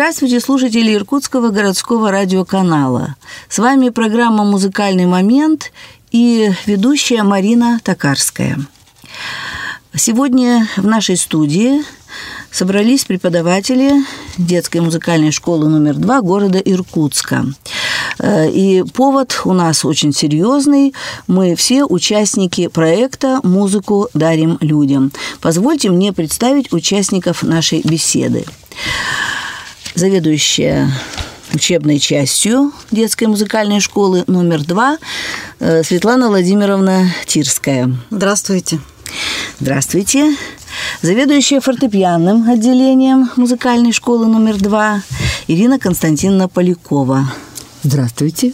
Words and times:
Здравствуйте, 0.00 0.40
слушатели 0.40 0.94
Иркутского 0.94 1.50
городского 1.50 2.10
радиоканала. 2.10 3.16
С 3.50 3.58
вами 3.58 3.90
программа 3.90 4.44
«Музыкальный 4.44 5.04
момент» 5.04 5.72
и 6.10 6.50
ведущая 6.64 7.22
Марина 7.22 7.78
Токарская. 7.84 8.58
Сегодня 9.94 10.66
в 10.78 10.86
нашей 10.86 11.18
студии 11.18 11.82
собрались 12.50 13.04
преподаватели 13.04 13.92
детской 14.38 14.78
музыкальной 14.78 15.32
школы 15.32 15.68
номер 15.68 15.96
два 15.96 16.22
города 16.22 16.58
Иркутска. 16.58 17.44
Э, 18.18 18.50
и 18.50 18.82
повод 18.82 19.42
у 19.44 19.52
нас 19.52 19.84
очень 19.84 20.14
серьезный. 20.14 20.94
Мы 21.26 21.54
все 21.56 21.84
участники 21.84 22.68
проекта 22.68 23.40
«Музыку 23.42 24.08
дарим 24.14 24.56
людям». 24.62 25.12
Позвольте 25.42 25.90
мне 25.90 26.14
представить 26.14 26.72
участников 26.72 27.42
нашей 27.42 27.82
беседы. 27.82 28.46
Заведующая 29.94 30.90
учебной 31.52 31.98
частью 31.98 32.72
детской 32.90 33.24
музыкальной 33.24 33.80
школы 33.80 34.24
номер 34.26 34.64
два 34.64 34.98
э, 35.58 35.82
Светлана 35.82 36.28
Владимировна 36.28 37.12
Тирская. 37.26 37.90
Здравствуйте. 38.10 38.78
Здравствуйте. 39.58 40.36
Заведующая 41.02 41.60
фортепианным 41.60 42.48
отделением 42.48 43.30
музыкальной 43.36 43.92
школы 43.92 44.26
номер 44.26 44.58
два 44.58 45.02
Ирина 45.48 45.78
Константиновна 45.78 46.48
Полякова. 46.48 47.32
Здравствуйте. 47.82 48.52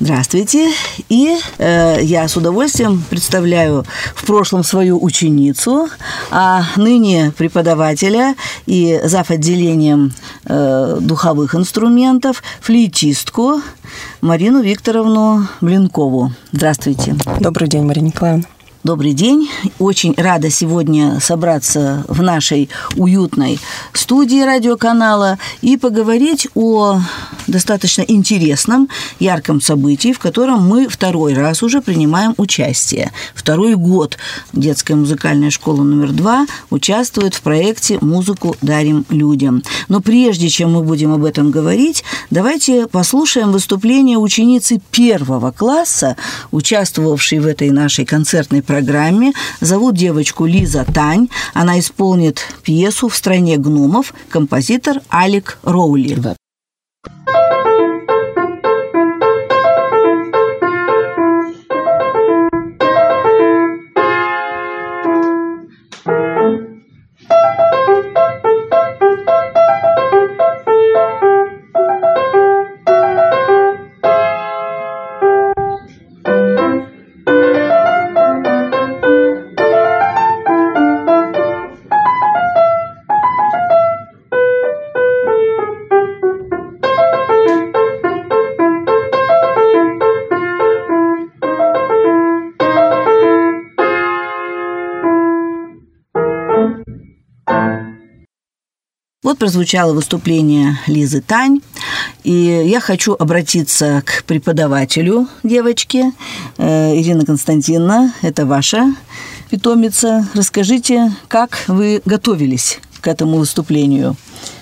Здравствуйте. 0.00 0.70
И 1.08 1.38
э, 1.58 1.98
я 2.02 2.26
с 2.26 2.36
удовольствием 2.36 3.02
представляю 3.10 3.84
в 4.14 4.26
прошлом 4.26 4.64
свою 4.64 5.02
ученицу, 5.02 5.88
а 6.30 6.64
ныне 6.76 7.32
преподавателя 7.36 8.34
и 8.66 9.00
зав. 9.04 9.30
отделением 9.30 10.12
э, 10.46 10.98
духовых 11.00 11.54
инструментов, 11.54 12.42
флейтистку 12.60 13.62
Марину 14.20 14.62
Викторовну 14.62 15.46
Блинкову. 15.60 16.32
Здравствуйте. 16.52 17.16
Добрый 17.40 17.68
день, 17.68 17.84
Марина 17.84 18.06
Николаевна. 18.06 18.53
Добрый 18.84 19.14
день. 19.14 19.48
Очень 19.78 20.12
рада 20.14 20.50
сегодня 20.50 21.18
собраться 21.18 22.04
в 22.06 22.20
нашей 22.20 22.68
уютной 22.96 23.58
студии 23.94 24.42
радиоканала 24.44 25.38
и 25.62 25.78
поговорить 25.78 26.48
о 26.54 27.00
достаточно 27.46 28.02
интересном, 28.02 28.90
ярком 29.18 29.62
событии, 29.62 30.12
в 30.12 30.18
котором 30.18 30.68
мы 30.68 30.86
второй 30.88 31.32
раз 31.32 31.62
уже 31.62 31.80
принимаем 31.80 32.34
участие. 32.36 33.10
Второй 33.34 33.74
год 33.74 34.18
детская 34.52 34.96
музыкальная 34.96 35.48
школа 35.48 35.82
номер 35.82 36.12
два 36.12 36.46
участвует 36.68 37.34
в 37.34 37.40
проекте 37.40 37.96
«Музыку 38.02 38.54
дарим 38.60 39.06
людям». 39.08 39.62
Но 39.88 40.02
прежде 40.02 40.50
чем 40.50 40.74
мы 40.74 40.82
будем 40.82 41.10
об 41.10 41.24
этом 41.24 41.50
говорить, 41.50 42.04
давайте 42.28 42.86
послушаем 42.86 43.50
выступление 43.50 44.18
ученицы 44.18 44.78
первого 44.90 45.52
класса, 45.52 46.18
участвовавшей 46.50 47.38
в 47.38 47.46
этой 47.46 47.70
нашей 47.70 48.04
концертной 48.04 48.60
программе 48.60 48.73
программе. 48.74 49.32
Зовут 49.60 49.94
девочку 49.94 50.46
Лиза 50.46 50.84
Тань. 50.84 51.28
Она 51.54 51.78
исполнит 51.78 52.44
пьесу 52.64 53.08
«В 53.08 53.14
стране 53.14 53.56
гномов» 53.56 54.12
композитор 54.28 54.96
Алик 55.12 55.58
Роули. 55.62 56.18
Вот 99.24 99.38
прозвучало 99.38 99.94
выступление 99.94 100.78
Лизы 100.86 101.22
Тань, 101.22 101.62
и 102.24 102.62
я 102.66 102.78
хочу 102.78 103.16
обратиться 103.18 104.02
к 104.04 104.22
преподавателю 104.24 105.28
девочки. 105.42 106.12
Э, 106.58 106.94
Ирина 106.94 107.24
Константиновна, 107.24 108.12
это 108.20 108.44
ваша 108.44 108.94
питомица. 109.48 110.28
Расскажите, 110.34 111.10
как 111.28 111.64
вы 111.68 112.02
готовились 112.04 112.80
к 113.00 113.08
этому 113.08 113.38
выступлению? 113.38 114.14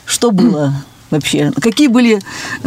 Что 0.06 0.30
было 0.30 0.84
вообще? 1.12 1.52
Какие 1.60 1.88
были 1.88 2.20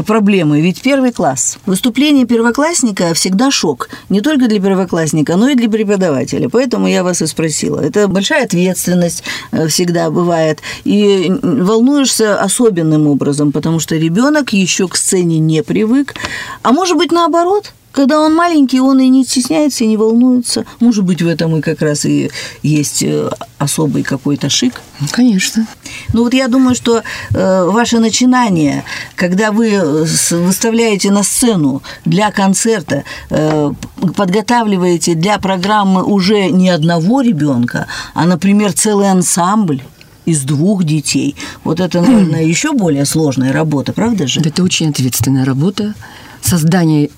проблемы? 0.05 0.61
Ведь 0.61 0.81
первый 0.81 1.11
класс. 1.11 1.57
Выступление 1.65 2.25
первоклассника 2.25 3.13
всегда 3.13 3.51
шок. 3.51 3.89
Не 4.09 4.21
только 4.21 4.47
для 4.47 4.61
первоклассника, 4.61 5.35
но 5.35 5.49
и 5.49 5.55
для 5.55 5.69
преподавателя. 5.69 6.47
Поэтому 6.49 6.87
я 6.87 7.03
вас 7.03 7.21
и 7.21 7.27
спросила. 7.27 7.79
Это 7.81 8.07
большая 8.07 8.45
ответственность 8.45 9.23
э, 9.51 9.67
всегда 9.67 10.09
бывает. 10.09 10.59
И 10.85 11.31
волнуешься 11.41 12.39
особенным 12.39 13.07
образом, 13.07 13.51
потому 13.51 13.79
что 13.79 13.95
ребенок 13.95 14.53
еще 14.53 14.87
к 14.87 14.95
сцене 14.95 15.39
не 15.39 15.63
привык. 15.63 16.15
А 16.61 16.71
может 16.71 16.97
быть, 16.97 17.11
наоборот– 17.11 17.73
когда 17.95 18.19
он 18.19 18.35
маленький, 18.35 18.81
он 18.81 18.99
и 18.99 19.07
не 19.07 19.23
стесняется, 19.23 19.85
и 19.85 19.87
не 19.87 19.95
волнуется. 19.95 20.65
Может 20.81 21.05
быть, 21.05 21.21
в 21.21 21.27
этом 21.27 21.55
и 21.55 21.61
как 21.61 21.81
раз 21.81 22.05
и 22.05 22.29
есть 22.61 23.01
э, 23.03 23.29
особый 23.57 24.03
какой-то 24.03 24.49
шик. 24.49 24.81
Конечно. 25.11 25.65
Ну 26.13 26.23
вот 26.23 26.33
я 26.33 26.49
думаю, 26.49 26.75
что 26.75 27.01
э, 27.33 27.65
ваше 27.65 27.99
начинание, 27.99 28.83
когда 29.15 29.51
вы 29.53 29.69
э, 29.69 30.05
выставляете 30.31 31.09
на 31.09 31.23
сцену 31.23 31.81
для 32.03 32.31
концерта, 32.31 33.05
э, 33.29 33.71
подготавливаете 34.15 35.15
для 35.15 35.39
программы 35.39 36.03
уже 36.03 36.49
не 36.49 36.69
одного 36.69 37.21
ребенка, 37.21 37.87
а, 38.13 38.25
например, 38.25 38.73
целый 38.73 39.09
ансамбль, 39.09 39.81
из 40.25 40.41
двух 40.41 40.83
детей. 40.83 41.35
Вот 41.63 41.79
это, 41.79 42.01
наверное, 42.01 42.43
еще 42.53 42.73
более 42.73 43.05
сложная 43.05 43.53
работа, 43.53 43.93
правда 43.93 44.25
же? 44.27 44.41
Это 44.41 44.63
очень 44.63 44.89
ответственная 44.89 45.45
работа. 45.45 45.93
Создание 46.41 47.11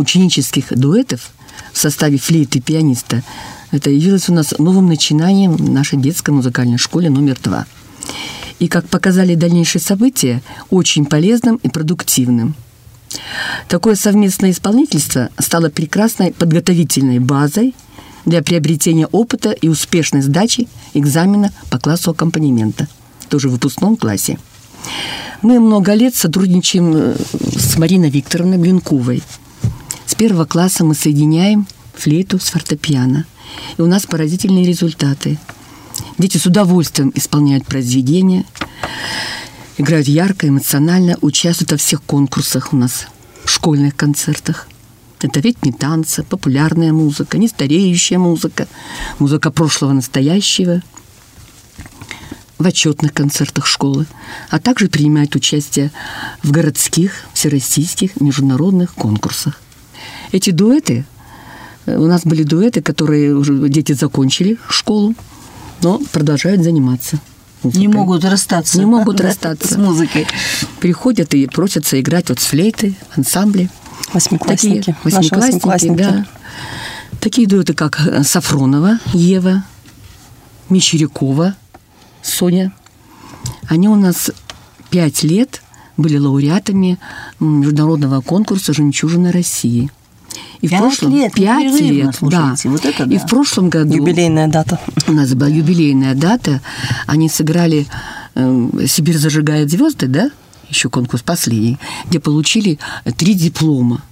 ученических 0.00 0.76
дуэтов 0.76 1.30
в 1.72 1.78
составе 1.78 2.18
флейты 2.18 2.60
пианиста, 2.60 3.22
это 3.70 3.90
явилось 3.90 4.28
у 4.28 4.34
нас 4.34 4.54
новым 4.58 4.88
начинанием 4.88 5.52
в 5.52 5.70
нашей 5.70 5.98
детской 5.98 6.30
музыкальной 6.30 6.78
школе 6.78 7.10
номер 7.10 7.38
два. 7.42 7.66
И, 8.58 8.68
как 8.68 8.88
показали 8.88 9.34
дальнейшие 9.34 9.80
события, 9.80 10.42
очень 10.70 11.06
полезным 11.06 11.56
и 11.56 11.68
продуктивным. 11.68 12.54
Такое 13.68 13.94
совместное 13.94 14.50
исполнительство 14.50 15.30
стало 15.38 15.70
прекрасной 15.70 16.32
подготовительной 16.32 17.18
базой 17.18 17.74
для 18.26 18.42
приобретения 18.42 19.06
опыта 19.06 19.50
и 19.50 19.68
успешной 19.68 20.22
сдачи 20.22 20.68
экзамена 20.94 21.52
по 21.70 21.78
классу 21.78 22.10
аккомпанемента, 22.10 22.88
тоже 23.28 23.48
в 23.48 23.52
выпускном 23.52 23.96
классе. 23.96 24.38
Мы 25.42 25.58
много 25.58 25.94
лет 25.94 26.14
сотрудничаем 26.14 26.92
э, 26.94 27.16
с 27.56 27.78
Мариной 27.78 28.10
Викторовной 28.10 28.58
Блинковой– 28.58 29.22
с 30.10 30.16
первого 30.16 30.44
класса 30.44 30.84
мы 30.84 30.96
соединяем 30.96 31.68
флейту 31.94 32.40
с 32.40 32.50
фортепиано. 32.50 33.26
И 33.78 33.80
у 33.80 33.86
нас 33.86 34.06
поразительные 34.06 34.66
результаты. 34.66 35.38
Дети 36.18 36.36
с 36.36 36.46
удовольствием 36.46 37.12
исполняют 37.14 37.64
произведения, 37.64 38.44
играют 39.78 40.08
ярко, 40.08 40.48
эмоционально, 40.48 41.16
участвуют 41.20 41.70
во 41.70 41.76
всех 41.76 42.02
конкурсах 42.02 42.72
у 42.72 42.76
нас, 42.76 43.06
школьных 43.44 43.94
концертах. 43.94 44.66
Это 45.20 45.38
ритмы 45.38 45.72
танца, 45.72 46.24
популярная 46.24 46.92
музыка, 46.92 47.38
нестареющая 47.38 48.18
музыка, 48.18 48.66
музыка 49.20 49.52
прошлого 49.52 49.92
настоящего, 49.92 50.82
в 52.58 52.66
отчетных 52.66 53.14
концертах 53.14 53.66
школы, 53.66 54.06
а 54.48 54.58
также 54.58 54.88
принимают 54.88 55.36
участие 55.36 55.92
в 56.42 56.50
городских, 56.50 57.26
всероссийских, 57.32 58.20
международных 58.20 58.94
конкурсах. 58.94 59.60
Эти 60.32 60.50
дуэты, 60.50 61.04
э, 61.86 61.96
у 61.96 62.06
нас 62.06 62.22
были 62.24 62.42
дуэты, 62.42 62.82
которые 62.82 63.34
уже 63.34 63.68
дети 63.68 63.92
закончили 63.92 64.58
школу, 64.68 65.14
но 65.82 66.00
продолжают 66.12 66.62
заниматься. 66.62 67.18
Музыкой. 67.62 67.80
Не 67.80 67.88
могут 67.88 68.24
расстаться. 68.24 68.78
Не 68.78 68.86
могут 68.86 69.20
расстаться. 69.20 69.68
С 69.74 69.76
музыкой. 69.76 70.26
Приходят 70.80 71.34
и 71.34 71.46
просятся 71.46 72.00
играть 72.00 72.30
вот 72.30 72.40
с 72.40 72.44
флейты, 72.44 72.94
в 73.10 73.18
ансамбле. 73.18 73.68
Восьмиклассники. 74.14 74.78
Такие, 74.78 74.96
восьмиклассники, 75.04 75.66
восьмиклассники, 75.66 75.98
да. 75.98 76.26
Такие 77.20 77.46
дуэты, 77.46 77.74
как 77.74 78.00
э, 78.06 78.22
Сафронова 78.22 78.98
Ева, 79.12 79.64
Мещерякова 80.70 81.54
Соня. 82.22 82.72
Они 83.68 83.88
у 83.88 83.94
нас 83.96 84.30
пять 84.90 85.22
лет 85.22 85.62
были 85.96 86.16
лауреатами 86.16 86.98
международного 87.40 88.22
конкурса 88.22 88.72
«Жемчужина 88.72 89.32
России». 89.32 89.90
И 90.60 90.68
пять 90.68 90.78
в 90.78 90.82
прошлом 90.82 91.12
лет, 91.12 91.32
пять 91.32 91.80
лет, 91.80 92.16
да. 92.20 92.54
Вот 92.64 92.84
это 92.84 93.06
да. 93.06 93.14
И 93.14 93.18
в 93.18 93.26
прошлом 93.26 93.70
году 93.70 93.94
юбилейная 93.94 94.48
дата. 94.48 94.78
У 95.06 95.12
нас 95.12 95.32
была 95.34 95.48
юбилейная 95.48 96.14
дата. 96.14 96.60
Они 97.06 97.28
сыграли 97.28 97.86
э, 98.34 98.68
"Сибирь 98.86 99.16
зажигает 99.16 99.70
звезды", 99.70 100.06
да? 100.06 100.30
Еще 100.68 100.88
конкурс 100.88 101.22
последний, 101.22 101.78
где 102.08 102.20
получили 102.20 102.78
три 103.16 103.34
диплома. 103.34 104.02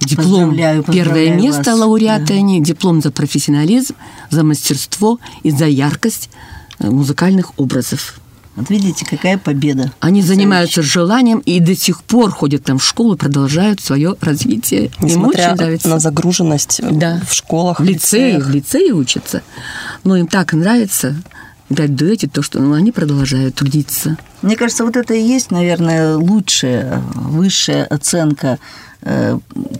Диплом 0.00 0.50
поздравляю, 0.50 0.82
поздравляю 0.82 1.14
первое 1.26 1.40
место 1.40 1.72
вас. 1.72 1.80
лауреаты 1.80 2.28
да. 2.28 2.34
они, 2.34 2.62
диплом 2.62 3.02
за 3.02 3.10
профессионализм, 3.10 3.94
за 4.30 4.44
мастерство 4.44 5.18
и 5.42 5.50
за 5.50 5.66
яркость 5.66 6.30
э, 6.78 6.88
музыкальных 6.88 7.58
образов. 7.58 8.20
Вот 8.60 8.70
видите, 8.70 9.06
какая 9.06 9.38
победа. 9.38 9.92
Они 10.00 10.22
занимаются 10.22 10.82
желанием 10.82 11.38
и 11.38 11.60
до 11.60 11.74
сих 11.74 12.02
пор 12.02 12.30
ходят 12.30 12.64
там 12.64 12.78
в 12.78 12.84
школу, 12.84 13.16
продолжают 13.16 13.80
свое 13.80 14.16
развитие. 14.20 14.90
Несмотря 15.00 15.56
на 15.84 15.98
загруженность 15.98 16.80
да. 16.82 17.20
в 17.26 17.34
школах, 17.34 17.80
в 17.80 17.84
лицее, 17.84 18.38
в 18.38 18.50
лицее 18.50 18.92
учатся. 18.92 19.42
Но 20.04 20.16
им 20.16 20.26
так 20.26 20.52
нравится 20.52 21.16
дать 21.70 21.94
дуэте 21.94 22.28
то, 22.28 22.42
что 22.42 22.60
ну, 22.60 22.74
они 22.74 22.92
продолжают 22.92 23.54
трудиться. 23.54 24.16
Мне 24.42 24.56
кажется, 24.56 24.84
вот 24.84 24.96
это 24.96 25.14
и 25.14 25.22
есть, 25.22 25.50
наверное, 25.50 26.16
лучшая, 26.16 27.02
высшая 27.14 27.84
оценка 27.84 28.58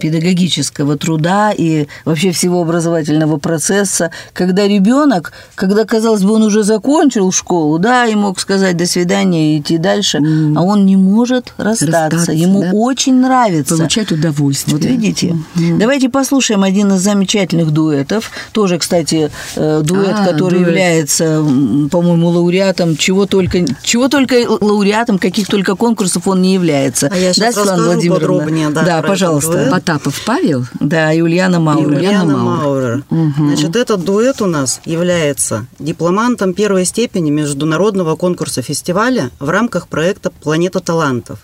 педагогического 0.01 0.97
труда 0.97 1.53
и 1.57 1.87
вообще 2.05 2.33
всего 2.33 2.63
образовательного 2.63 3.37
процесса, 3.37 4.11
когда 4.33 4.67
ребенок, 4.67 5.33
когда, 5.55 5.85
казалось 5.85 6.23
бы, 6.23 6.33
он 6.33 6.43
уже 6.43 6.63
закончил 6.63 7.31
школу, 7.31 7.79
да, 7.79 8.07
и 8.07 8.15
мог 8.15 8.41
сказать 8.41 8.77
до 8.77 8.87
свидания 8.87 9.57
и 9.57 9.61
идти 9.61 9.79
дальше, 9.79 10.19
mm. 10.19 10.55
а 10.57 10.63
он 10.63 10.87
не 10.87 10.97
может 10.97 11.53
расстаться. 11.59 11.87
расстаться 11.87 12.33
Ему 12.33 12.63
да? 12.63 12.71
очень 12.73 13.17
нравится. 13.17 13.77
Получать 13.77 14.13
удовольствие. 14.13 14.77
Вот 14.77 14.85
видите? 14.85 15.37
Mm. 15.57 15.79
Давайте 15.79 16.09
послушаем 16.09 16.63
один 16.63 16.93
из 16.93 17.01
замечательных 17.01 17.71
дуэтов. 17.71 18.31
Тоже, 18.53 18.79
кстати, 18.79 19.31
э, 19.57 19.83
дуэт, 19.85 20.15
а, 20.19 20.27
который 20.27 20.61
дуэт. 20.61 20.69
является, 20.69 21.45
по-моему, 21.91 22.29
лауреатом, 22.29 22.97
чего 22.97 23.27
только, 23.27 23.65
чего 23.83 24.09
только 24.09 24.35
лауреатом, 24.49 25.19
каких 25.19 25.47
только 25.47 25.77
конкурсов 25.77 26.27
он 26.27 26.41
не 26.41 26.55
является. 26.55 27.09
А 27.13 27.17
я 27.17 27.33
сейчас 27.33 27.55
да, 27.55 27.63
расскажу 27.63 28.09
подробнее, 28.09 28.71
да, 28.71 28.83
да 28.83 29.10
пожалуйста. 29.11 29.53
Дуэт. 29.53 29.71
Потапов 29.71 30.23
Павел. 30.25 30.65
Да, 30.79 31.11
Юлиана 31.11 31.61
Маурер. 31.61 31.93
Юлиана 31.93 32.37
Маурер. 32.37 33.05
Угу. 33.11 33.33
Значит, 33.37 33.77
этот 33.77 34.05
дуэт 34.05 34.41
у 34.43 34.47
нас 34.47 34.81
является 34.85 35.67
дипломантом 35.79 36.55
первой 36.55 36.85
степени 36.85 37.31
международного 37.31 38.17
конкурса 38.17 38.63
фестиваля 38.63 39.31
в 39.39 39.49
рамках 39.49 39.89
проекта 39.89 40.31
«Планета 40.31 40.81
талантов». 40.81 41.41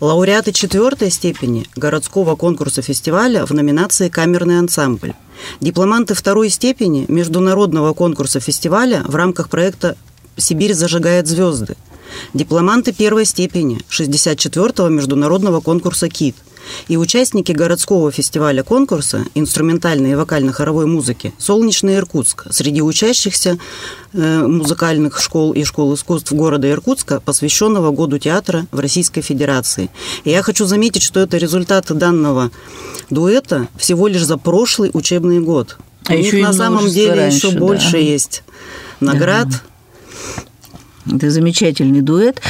Лауреаты 0.00 0.52
четвертой 0.52 1.10
степени 1.10 1.66
городского 1.76 2.34
конкурса 2.34 2.82
фестиваля 2.82 3.46
в 3.46 3.52
номинации 3.52 4.08
«Камерный 4.08 4.58
ансамбль». 4.58 5.14
Дипломанты 5.60 6.14
второй 6.14 6.48
степени 6.50 7.04
международного 7.08 7.94
конкурса 7.94 8.40
фестиваля 8.40 9.02
в 9.06 9.14
рамках 9.14 9.48
проекта 9.48 9.96
«Сибирь 10.36 10.74
зажигает 10.74 11.28
звезды». 11.28 11.76
Дипломанты 12.34 12.92
первой 12.92 13.24
степени 13.24 13.80
64-го 13.90 14.88
международного 14.88 15.60
конкурса 15.60 16.08
«КИТ», 16.08 16.36
и 16.88 16.96
участники 16.96 17.52
городского 17.52 18.10
фестиваля 18.10 18.62
конкурса 18.62 19.24
инструментальной 19.34 20.12
и 20.12 20.14
вокально-хоровой 20.14 20.86
музыки 20.86 21.32
«Солнечный 21.38 21.96
Иркутск» 21.96 22.46
среди 22.50 22.82
учащихся 22.82 23.58
э, 24.12 24.46
музыкальных 24.46 25.20
школ 25.20 25.52
и 25.52 25.64
школ 25.64 25.94
искусств 25.94 26.32
города 26.32 26.70
Иркутска, 26.70 27.20
посвященного 27.20 27.90
Году 27.90 28.18
театра 28.18 28.66
в 28.72 28.80
Российской 28.80 29.20
Федерации. 29.22 29.90
И 30.24 30.30
я 30.30 30.42
хочу 30.42 30.64
заметить, 30.64 31.02
что 31.02 31.20
это 31.20 31.36
результаты 31.36 31.94
данного 31.94 32.50
дуэта 33.10 33.68
всего 33.76 34.08
лишь 34.08 34.24
за 34.24 34.38
прошлый 34.38 34.90
учебный 34.92 35.40
год. 35.40 35.76
А 36.06 36.14
У 36.14 36.16
них 36.16 36.32
на 36.34 36.52
самом 36.52 36.88
деле 36.88 37.14
раньше, 37.14 37.36
еще 37.36 37.50
да. 37.52 37.58
больше 37.58 37.96
есть 37.98 38.42
наград. 39.00 39.48
Да 39.48 39.60
это 41.10 41.30
замечательный 41.30 42.00
дуэт. 42.00 42.40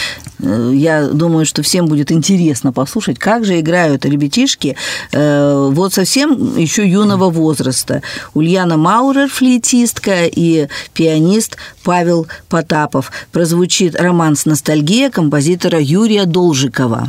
Э, 0.40 0.70
я 0.74 1.08
думаю, 1.08 1.46
что 1.46 1.62
всем 1.62 1.86
будет 1.86 2.12
интересно 2.12 2.72
послушать, 2.72 3.18
как 3.18 3.44
же 3.44 3.60
играют 3.60 4.04
ребятишки 4.04 4.76
э, 5.12 5.68
вот 5.70 5.94
совсем 5.94 6.56
еще 6.56 6.86
юного 6.86 7.30
возраста. 7.30 8.02
Ульяна 8.34 8.76
Маурер, 8.76 9.28
флейтистка, 9.28 10.24
и 10.26 10.68
пианист 10.94 11.56
Павел 11.82 12.26
Потапов. 12.48 13.12
Прозвучит 13.32 13.94
романс 14.00 14.44
«Ностальгия» 14.44 15.10
композитора 15.10 15.80
Юрия 15.80 16.26
Должикова. 16.26 17.08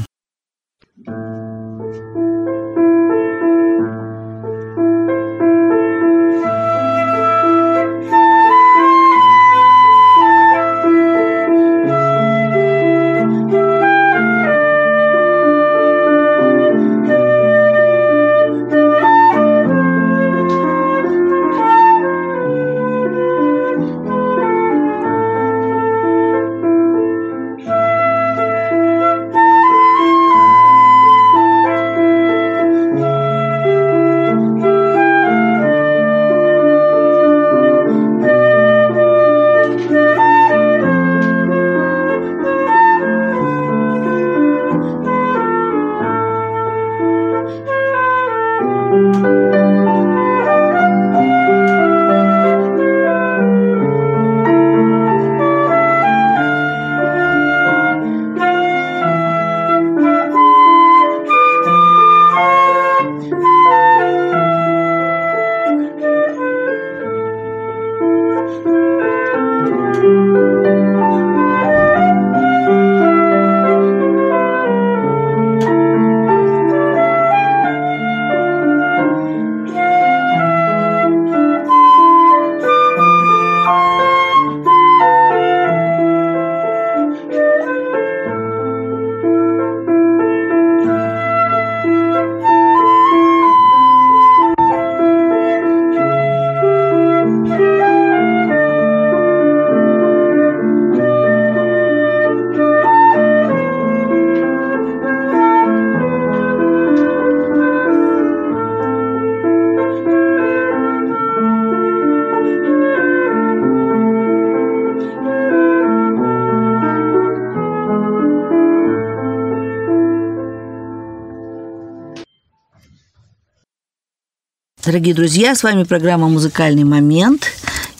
Дорогие 124.85 125.15
друзья, 125.15 125.55
с 125.55 125.63
вами 125.63 125.83
программа 125.83 126.27
«Музыкальный 126.27 126.83
момент» 126.83 127.53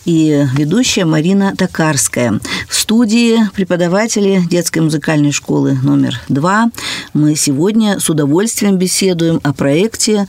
и 0.04 0.46
ведущая 0.52 1.06
Марина 1.06 1.54
Токарская. 1.56 2.40
В 2.68 2.74
студии 2.74 3.38
преподаватели 3.54 4.42
детской 4.50 4.80
музыкальной 4.80 5.32
школы 5.32 5.78
номер 5.82 6.20
два. 6.28 6.70
Мы 7.14 7.36
сегодня 7.36 8.00
с 8.00 8.10
удовольствием 8.10 8.76
беседуем 8.76 9.40
о 9.42 9.54
проекте, 9.54 10.28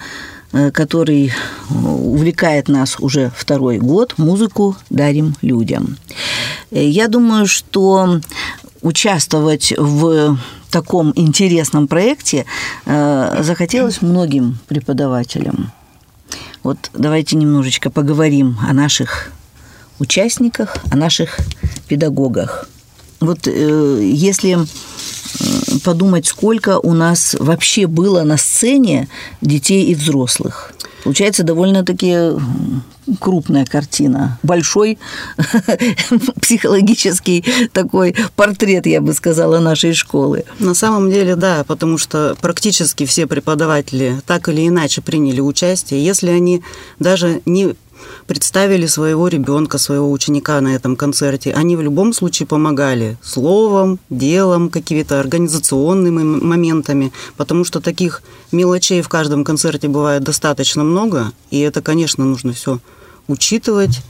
э, 0.54 0.72
который 0.72 1.34
увлекает 1.70 2.70
нас 2.70 2.96
уже 3.02 3.34
второй 3.36 3.78
год. 3.78 4.14
Музыку 4.16 4.78
дарим 4.90 5.36
людям. 5.42 5.98
Э, 6.72 6.88
я 6.88 7.10
думаю, 7.10 7.48
что 7.48 8.22
участвовать 8.82 9.74
в 9.78 10.40
таком 10.72 11.12
интересном 11.18 11.90
проекте 11.90 12.46
э, 12.86 13.40
захотелось 13.44 14.02
многим 14.02 14.58
преподавателям. 14.68 15.74
Вот 16.66 16.90
давайте 16.96 17.36
немножечко 17.36 17.92
поговорим 17.92 18.58
о 18.68 18.74
наших 18.74 19.32
участниках, 20.00 20.78
о 20.92 20.96
наших 20.96 21.38
педагогах. 21.88 22.68
Вот 23.20 23.48
э, 23.48 24.00
если 24.02 24.58
подумать, 25.84 26.26
сколько 26.26 26.80
у 26.80 26.96
нас 26.96 27.36
вообще 27.40 27.86
было 27.86 28.24
на 28.24 28.38
сцене 28.38 29.10
детей 29.42 29.84
и 29.84 29.94
взрослых. 29.94 30.74
Получается 31.06 31.44
довольно-таки 31.44 32.32
крупная 33.20 33.64
картина, 33.66 34.40
большой 34.42 34.98
психологический 36.42 37.46
такой 37.74 38.16
портрет, 38.36 38.88
я 38.88 39.02
бы 39.02 39.14
сказала, 39.14 39.60
нашей 39.60 39.94
школы. 39.94 40.46
На 40.58 40.74
самом 40.74 41.12
деле, 41.12 41.36
да, 41.36 41.64
потому 41.64 42.00
что 42.00 42.36
практически 42.42 43.06
все 43.06 43.28
преподаватели 43.28 44.20
так 44.26 44.50
или 44.50 44.68
иначе 44.68 45.04
приняли 45.04 45.42
участие. 45.42 46.04
Если 46.04 46.30
они 46.30 46.64
даже 46.98 47.44
не 47.46 47.76
представили 48.28 48.86
своего 48.86 49.28
ребенка, 49.28 49.78
своего 49.78 50.12
ученика 50.12 50.60
на 50.62 50.76
этом 50.76 50.96
концерте, 50.96 51.54
они 51.54 51.76
в 51.76 51.82
любом 51.82 52.14
случае 52.14 52.48
помогали 52.48 53.18
словом, 53.22 54.00
делом, 54.10 54.70
какими-то 54.70 55.20
организационными 55.20 56.24
моментами, 56.24 57.12
потому 57.38 57.64
что 57.64 57.80
таких 57.80 58.22
мелочей 58.52 59.02
в 59.02 59.10
каждом 59.10 59.44
концерте 59.44 59.88
бывает 59.88 60.24
достаточно 60.24 60.84
много, 60.84 61.32
и 61.52 61.60
это, 61.60 61.82
конечно, 61.82 62.26
нужно 62.26 62.54
все 62.54 62.80
учитывать, 63.28 64.02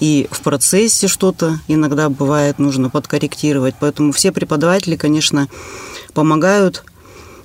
и 0.00 0.28
в 0.30 0.40
процессе 0.42 1.08
что-то 1.08 1.58
иногда 1.66 2.08
бывает 2.08 2.58
нужно 2.58 2.88
подкорректировать. 2.90 3.74
Поэтому 3.80 4.12
все 4.12 4.30
преподаватели, 4.30 4.96
конечно, 4.96 5.48
помогают 6.14 6.84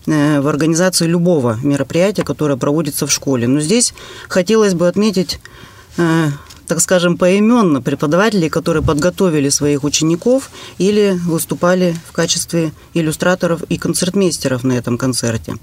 э, 0.05 0.39
в 0.39 0.47
организации 0.47 1.07
любого 1.07 1.57
мероприятия, 1.63 2.23
которое 2.23 2.57
проводится 2.57 3.07
в 3.07 3.11
школе. 3.11 3.47
Но 3.47 3.59
здесь 3.59 3.93
хотелось 4.27 4.75
бы 4.75 4.87
отметить 4.87 5.39
так 6.67 6.79
скажем, 6.79 7.17
поименно 7.17 7.81
преподавателей, 7.81 8.49
которые 8.49 8.83
подготовили 8.83 9.49
своих 9.49 9.83
учеников 9.83 10.49
или 10.77 11.19
выступали 11.25 11.95
в 12.07 12.11
качестве 12.13 12.71
иллюстраторов 12.93 13.63
и 13.63 13.77
концертмейстеров 13.77 14.63
на 14.63 14.73
этом 14.73 14.97
концерте. 14.97 15.55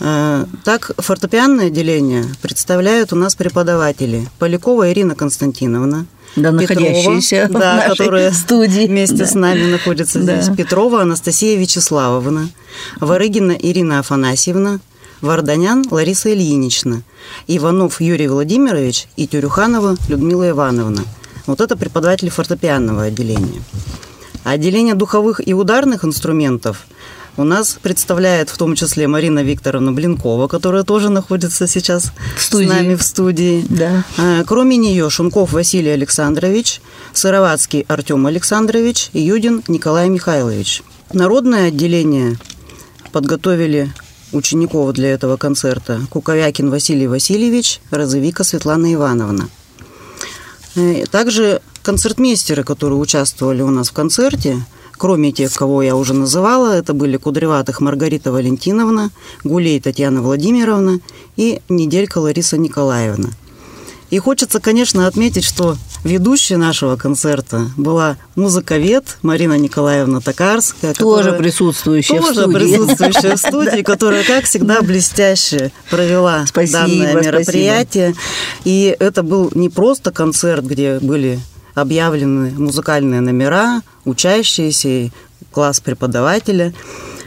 Э, 0.00 0.46
так, 0.64 0.92
фортепианное 0.96 1.66
отделение 1.66 2.24
представляют 2.40 3.12
у 3.12 3.16
нас 3.16 3.34
преподаватели 3.34 4.28
Полякова 4.38 4.90
Ирина 4.90 5.14
Константиновна, 5.14 6.06
да, 6.36 6.52
Петрова, 6.52 7.20
да, 7.48 7.48
в 7.48 7.76
нашей 7.76 7.96
которые 7.96 8.32
студии. 8.32 8.86
вместе 8.86 9.16
да. 9.16 9.26
с 9.26 9.34
нами 9.34 9.66
находятся 9.66 10.22
здесь. 10.22 10.46
Да. 10.46 10.54
Петрова 10.54 11.02
Анастасия 11.02 11.58
Вячеславовна, 11.58 12.48
Варыгина 13.00 13.52
Ирина 13.52 13.98
Афанасьевна, 13.98 14.80
Варданян 15.20 15.84
Лариса 15.90 16.32
Ильинична, 16.32 17.02
Иванов 17.46 18.00
Юрий 18.00 18.28
Владимирович 18.28 19.06
и 19.16 19.26
Тюрюханова 19.26 19.96
Людмила 20.08 20.48
Ивановна. 20.48 21.04
Вот 21.46 21.60
это 21.60 21.76
преподаватели 21.76 22.28
фортепианного 22.28 23.04
отделения. 23.04 23.62
А 24.44 24.52
отделение 24.52 24.94
духовых 24.94 25.46
и 25.46 25.52
ударных 25.52 26.04
инструментов 26.04 26.86
у 27.36 27.44
нас 27.44 27.78
представляет 27.80 28.50
в 28.50 28.58
том 28.58 28.74
числе 28.74 29.06
Марина 29.06 29.42
Викторовна 29.42 29.92
Блинкова, 29.92 30.48
которая 30.48 30.82
тоже 30.82 31.08
находится 31.08 31.66
сейчас 31.66 32.12
с 32.38 32.52
нами 32.52 32.94
в 32.94 33.02
студии. 33.02 33.64
Да. 33.68 34.04
А, 34.18 34.44
кроме 34.44 34.76
нее 34.76 35.08
Шумков 35.10 35.52
Василий 35.52 35.90
Александрович, 35.90 36.80
Сыроватский 37.12 37.84
Артем 37.88 38.26
Александрович 38.26 39.10
и 39.12 39.20
Юдин 39.20 39.62
Николай 39.68 40.08
Михайлович. 40.08 40.82
Народное 41.12 41.68
отделение 41.68 42.36
подготовили 43.12 43.92
учеников 44.32 44.92
для 44.92 45.10
этого 45.10 45.36
концерта 45.36 46.00
Куковякин 46.10 46.70
Василий 46.70 47.06
Васильевич, 47.06 47.80
Розовика 47.90 48.44
Светлана 48.44 48.92
Ивановна. 48.92 49.48
Э, 50.76 51.04
также 51.10 51.60
концертмейстеры, 51.82 52.62
которые 52.62 52.98
участвовали 52.98 53.62
у 53.62 53.70
нас 53.70 53.88
в 53.88 53.92
концерте, 53.92 54.64
кроме 54.96 55.32
тех, 55.32 55.52
кого 55.54 55.82
я 55.82 55.96
уже 55.96 56.14
называла, 56.14 56.74
это 56.74 56.92
были 56.92 57.16
Кудреватых 57.16 57.80
Маргарита 57.80 58.32
Валентиновна, 58.32 59.10
Гулей 59.44 59.80
Татьяна 59.80 60.22
Владимировна 60.22 61.00
и 61.36 61.60
Неделька 61.68 62.18
Лариса 62.18 62.58
Николаевна. 62.58 63.30
И 64.10 64.18
хочется, 64.18 64.60
конечно, 64.60 65.06
отметить, 65.06 65.44
что 65.44 65.76
ведущей 66.04 66.56
нашего 66.56 66.96
концерта 66.96 67.66
была 67.76 68.16
музыковед 68.36 69.18
Марина 69.22 69.58
Николаевна 69.58 70.20
Токарская. 70.20 70.94
Тоже 70.94 71.32
присутствующая 71.32 72.20
тоже 72.20 72.46
в 72.46 72.50
студии. 72.50 72.54
присутствующая 72.54 73.36
в 73.36 73.38
студии, 73.48 73.82
которая, 73.82 74.24
как 74.24 74.44
всегда, 74.44 74.82
блестяще 74.82 75.72
провела 75.90 76.44
данное 76.54 77.14
мероприятие. 77.14 78.14
И 78.64 78.94
это 78.98 79.22
был 79.22 79.50
не 79.54 79.68
просто 79.68 80.10
концерт, 80.10 80.64
где 80.64 80.98
были 80.98 81.40
объявлены 81.74 82.50
музыкальные 82.50 83.20
номера, 83.20 83.82
учащиеся, 84.04 85.10
класс 85.52 85.80
преподавателя– 85.80 86.72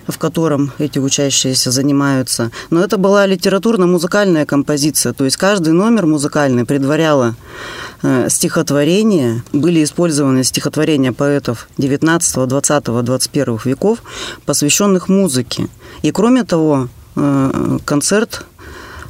в 0.08 0.18
котором 0.18 0.72
эти 0.80 1.00
учащиеся 1.00 1.72
занимаются. 1.72 2.52
Но 2.70 2.84
это 2.84 2.98
была 2.98 3.26
литературно-музыкальная 3.26 4.46
композиция, 4.46 5.14
то 5.14 5.26
есть 5.26 5.38
каждый 5.38 5.74
номер 5.74 6.06
музыкальный 6.06 6.66
предваряло 6.66 7.36
э, 8.02 8.30
стихотворение, 8.30 9.44
были 9.54 9.84
использованы 9.84 10.44
стихотворения 10.44 11.12
поэтов 11.12 11.68
19, 11.78 12.48
20, 12.48 12.84
21 12.84 13.60
веков, 13.66 14.04
посвященных 14.46 15.10
музыке. 15.10 15.68
И 16.02 16.12
кроме 16.12 16.44
того, 16.44 16.90
э, 17.16 17.78
концерт 17.86 18.46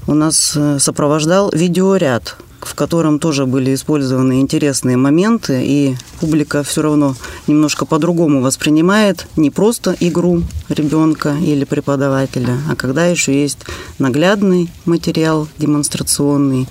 у 0.08 0.14
нас 0.14 0.54
э, 0.56 0.80
сопровождал 0.80 1.50
видеоряд– 1.54 2.38
в 2.66 2.76
котором 2.76 3.20
тоже 3.20 3.46
были 3.46 3.74
использованы 3.74 4.42
интересные 4.42 4.98
моменты, 4.98 5.64
и 5.64 5.96
публика 6.20 6.64
все 6.64 6.82
равно 6.82 7.16
немножко 7.48 7.86
по-другому 7.86 8.42
воспринимает 8.42 9.28
не 9.36 9.50
просто 9.50 9.96
игру 10.00 10.44
ребенка 10.70 11.36
или 11.42 11.64
преподавателя, 11.64 12.58
а 12.70 12.76
когда 12.76 13.06
еще 13.06 13.34
есть 13.40 13.60
наглядный 14.00 14.70
материал 14.86 15.48
демонстрационный 15.58 16.68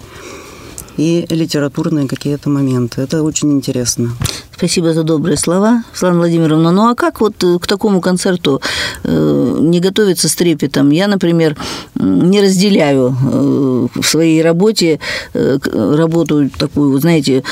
и 0.97 1.27
литературные 1.31 2.07
какие-то 2.07 2.51
моменты. 2.51 3.01
Это 3.01 3.23
очень 3.23 3.53
интересно. 3.53 4.13
Спасибо 4.57 4.93
за 4.93 5.03
добрые 5.03 5.37
слова, 5.37 5.83
Светлана 5.93 6.19
Владимировна. 6.19 6.71
Ну 6.71 6.89
а 6.89 6.95
как 6.95 7.21
вот 7.21 7.43
э, 7.43 7.59
к 7.59 7.67
такому 7.67 8.01
концерту 8.01 8.61
э, 9.03 9.57
не 9.61 9.81
готовиться 9.81 10.29
с 10.29 10.35
трепетом? 10.35 10.91
Я, 10.91 11.09
например, 11.09 11.57
не 11.95 12.41
разделяю 12.41 13.09
э, 13.09 13.89
в 14.01 14.03
своей 14.05 14.43
работе 14.43 15.01
работу 15.35 16.49
такую, 16.51 17.01
знаете, 17.01 17.43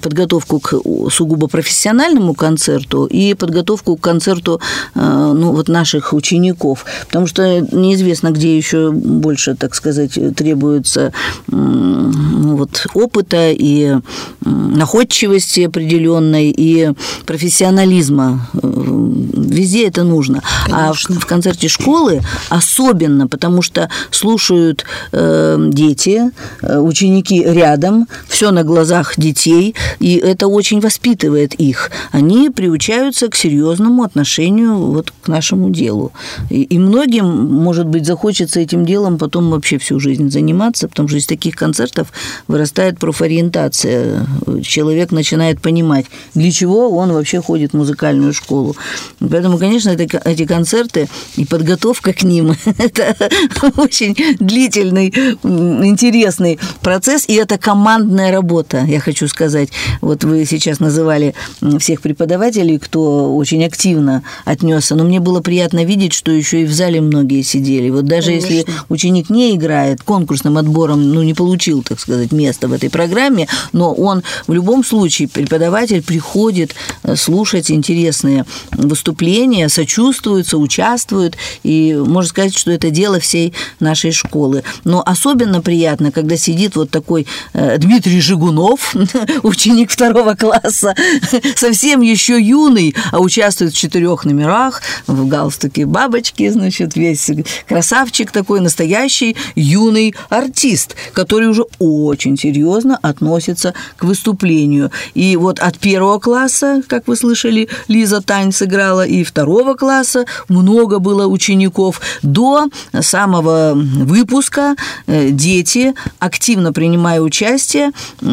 подготовку 0.00 0.60
к 0.60 0.80
сугубо 1.10 1.48
профессиональному 1.48 2.34
концерту 2.34 3.06
и 3.06 3.34
подготовку 3.34 3.96
к 3.96 4.00
концерту 4.00 4.60
ну, 4.94 5.52
вот 5.52 5.68
наших 5.68 6.12
учеников. 6.12 6.84
Потому 7.06 7.26
что 7.26 7.60
неизвестно, 7.60 8.30
где 8.30 8.56
еще 8.56 8.90
больше, 8.92 9.56
так 9.56 9.74
сказать, 9.74 10.18
требуется 10.36 11.12
ну, 11.48 12.56
вот, 12.56 12.86
опыта 12.94 13.50
и 13.50 13.96
находчивости 14.40 15.60
определенной 15.60 16.27
дисциплины 16.28 16.52
и 16.56 16.92
профессионализма. 17.26 18.48
Везде 18.52 19.86
это 19.86 20.04
нужно. 20.04 20.42
Конечно. 20.64 20.88
А 20.88 20.92
в, 20.92 21.20
в 21.20 21.26
концерте 21.26 21.68
школы 21.68 22.20
особенно, 22.48 23.28
потому 23.28 23.62
что 23.62 23.88
слушают 24.10 24.84
э, 25.12 25.56
дети, 25.72 26.30
э, 26.62 26.78
ученики 26.78 27.42
рядом, 27.42 28.06
все 28.28 28.50
на 28.50 28.64
глазах 28.64 29.14
детей, 29.16 29.74
и 30.00 30.16
это 30.16 30.48
очень 30.48 30.80
воспитывает 30.80 31.54
их. 31.54 31.90
Они 32.12 32.50
приучаются 32.50 33.28
к 33.28 33.36
серьезному 33.36 34.02
отношению 34.02 34.76
вот 34.76 35.12
к 35.22 35.28
нашему 35.28 35.70
делу. 35.70 36.12
И, 36.50 36.62
и 36.62 36.78
многим, 36.78 37.26
может 37.26 37.86
быть, 37.86 38.06
захочется 38.06 38.60
этим 38.60 38.84
делом 38.84 39.18
потом 39.18 39.50
вообще 39.50 39.78
всю 39.78 40.00
жизнь 40.00 40.30
заниматься, 40.30 40.88
потому 40.88 41.08
что 41.08 41.18
из 41.18 41.26
таких 41.26 41.56
концертов 41.56 42.12
вырастает 42.48 42.98
профориентация. 42.98 44.26
Человек 44.62 45.12
начинает 45.12 45.60
понимать, 45.60 46.06
для 46.34 46.50
чего 46.50 46.90
он 46.90 47.12
вообще 47.12 47.40
ходит 47.40 47.72
в 47.72 47.76
музыкальную 47.76 48.32
школу. 48.32 48.76
Поэтому, 49.20 49.58
конечно, 49.58 49.90
это, 49.90 50.20
эти 50.24 50.46
концерты 50.46 51.08
и 51.36 51.44
подготовка 51.44 52.12
к 52.12 52.22
ним– 52.22 52.54
это 52.78 53.30
очень 53.76 54.16
длительный, 54.38 55.08
интересный 55.08 56.58
процесс, 56.80 57.24
и 57.28 57.34
это 57.34 57.58
командная 57.58 58.32
работа, 58.32 58.84
я 58.86 59.00
хочу 59.00 59.28
сказать. 59.28 59.70
Вот 60.00 60.24
вы 60.24 60.44
сейчас 60.44 60.80
называли 60.80 61.34
всех 61.78 62.00
преподавателей, 62.00 62.78
кто 62.78 63.34
очень 63.36 63.64
активно 63.64 64.22
отнесся, 64.44 64.94
но 64.94 65.04
мне 65.04 65.20
было 65.20 65.40
приятно 65.40 65.84
видеть, 65.84 66.12
что 66.12 66.30
еще 66.30 66.62
и 66.62 66.64
в 66.64 66.72
зале 66.72 67.00
многие 67.00 67.42
сидели. 67.42 67.90
Вот 67.90 68.06
даже 68.06 68.28
Конечно. 68.28 68.46
если 68.46 68.66
ученик 68.88 69.30
не 69.30 69.54
играет, 69.54 70.02
конкурсным 70.02 70.56
отбором, 70.56 71.12
ну, 71.12 71.22
не 71.22 71.34
получил, 71.34 71.82
так 71.82 72.00
сказать, 72.00 72.32
место 72.32 72.68
в 72.68 72.72
этой 72.72 72.90
программе, 72.90 73.48
но 73.72 73.92
он 73.92 74.22
в 74.46 74.52
любом 74.52 74.84
случае, 74.84 75.28
преподаватель, 75.28 76.02
приходит 76.08 76.74
э, 77.02 77.16
слушать 77.16 77.70
интересные 77.70 78.46
выступления, 78.72 79.68
сочувствуют, 79.68 80.46
соучаствуют, 80.46 81.36
и 81.62 81.94
можно 81.94 82.30
сказать, 82.30 82.56
что 82.56 82.70
это 82.70 82.88
дело 82.88 83.20
всей 83.20 83.52
нашей 83.78 84.10
школы. 84.10 84.64
Но 84.84 85.02
особенно 85.04 85.60
приятно, 85.60 86.10
когда 86.10 86.38
сидит 86.38 86.76
вот 86.76 86.88
такой 86.90 87.26
э, 87.52 87.76
Дмитрий 87.76 88.22
Жигунов, 88.22 88.94
ученик 89.42 89.90
второго 89.90 90.34
класса, 90.34 90.94
совсем 91.56 92.00
еще 92.00 92.40
юный, 92.40 92.94
а 93.12 93.18
участвует 93.20 93.74
в 93.74 93.76
четырех 93.76 94.24
номерах, 94.24 94.80
в 95.06 95.28
галстуке 95.28 95.84
бабочки, 95.84 96.48
значит, 96.48 96.96
весь 96.96 97.30
красавчик 97.68 98.30
такой, 98.30 98.60
настоящий 98.60 99.36
юный 99.54 100.14
артист, 100.30 100.96
который 101.12 101.48
уже 101.48 101.64
очень 101.78 102.38
серьезно 102.38 102.98
относится 103.02 103.74
к 103.98 104.04
выступлению. 104.04 104.90
И 105.12 105.36
вот 105.36 105.58
от 105.58 105.78
первого 105.78 105.97
класса, 106.20 106.82
как 106.86 107.08
вы 107.08 107.16
слышали, 107.16 107.68
Лиза 107.88 108.20
Тань 108.22 108.52
сыграла, 108.52 109.06
и 109.06 109.24
второго 109.24 109.74
класса 109.74 110.24
много 110.48 110.98
было 110.98 111.26
учеников. 111.26 112.00
До 112.22 112.68
самого 113.00 113.72
выпуска 113.74 114.76
э, 115.06 115.30
дети, 115.30 115.94
активно 116.18 116.72
принимая 116.72 117.20
участие. 117.20 117.90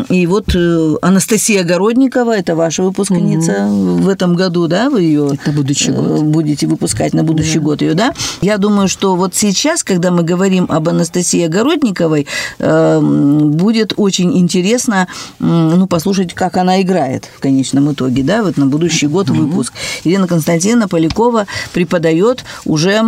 И 0.10 0.27
вот 0.27 0.55
э, 0.55 0.95
Анастасия 1.01 1.63
Городникова, 1.63 2.38
это 2.38 2.55
ваша 2.55 2.84
выпускница 2.84 3.65
угу. 3.65 4.03
в 4.03 4.10
этом 4.10 4.36
году, 4.36 4.67
да, 4.67 4.89
вы 4.89 5.01
ее 5.01 5.31
на 5.45 5.51
будущий 5.51 5.91
год. 5.91 6.22
Э, 6.22 6.24
будете 6.24 6.67
выпускать 6.67 7.13
на 7.13 7.24
будущий 7.24 7.60
да. 7.60 7.65
год 7.65 7.81
ее, 7.81 7.93
да? 7.93 8.13
Я 8.41 8.57
думаю, 8.57 8.88
что 8.88 9.15
вот 9.15 9.36
сейчас, 9.36 9.84
когда 9.84 10.12
мы 10.12 10.24
говорим 10.24 10.65
об 10.69 10.88
Анастасии 10.89 11.43
Огородниковой, 11.45 12.27
будет 12.60 13.93
очень 13.98 14.38
интересно 14.38 15.07
ну, 15.39 15.88
послушать, 15.88 16.34
как 16.34 16.57
она 16.57 16.81
играет 16.81 17.25
в 17.36 17.39
конечном 17.55 17.93
итоге, 17.93 18.24
да, 18.24 18.43
вот 18.43 18.57
на 18.57 18.65
будущий 18.67 19.07
год 19.07 19.29
выпуск. 19.29 19.74
Ирина 20.03 20.27
Константиновна 20.27 20.89
Полякова 20.89 21.47
преподает 21.74 22.43
уже 22.65 23.01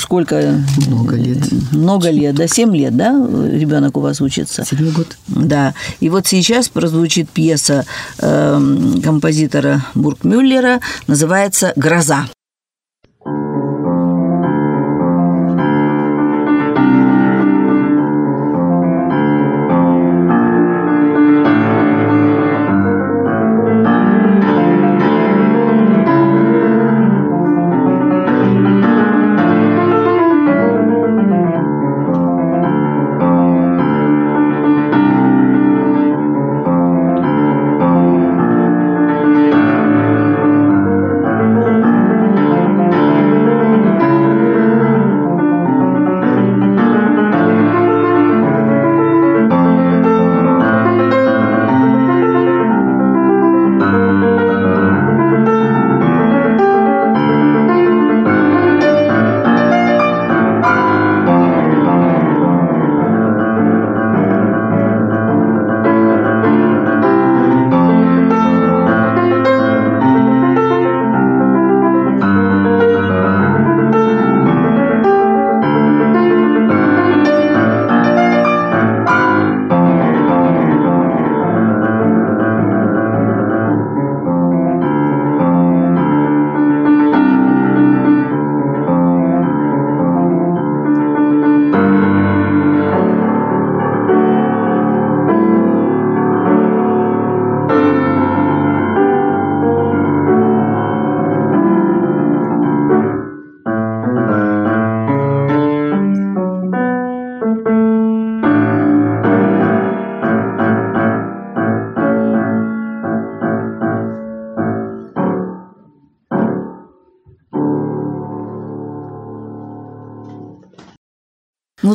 сколько? 0.00 0.60
Много 0.86 1.16
лет. 1.16 1.38
Много 1.72 2.10
лет, 2.10 2.36
да, 2.36 2.46
7 2.46 2.76
лет, 2.76 2.96
да, 2.96 3.10
ребенок 3.10 3.96
у 3.96 4.00
вас 4.00 4.20
учится? 4.20 4.64
Седьмой 4.64 4.92
год. 4.92 5.16
Да. 5.26 5.74
И 6.00 6.08
вот 6.08 6.26
сейчас 6.26 6.68
прозвучит 6.68 7.28
пьеса 7.28 7.84
э, 8.18 8.60
композитора 9.02 9.84
Бургмюллера, 9.94 10.80
называется 11.08 11.72
«Гроза». 11.74 12.26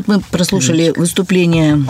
Вот 0.07 0.15
мы 0.15 0.23
прослушали 0.31 0.93
выступление 0.95 1.85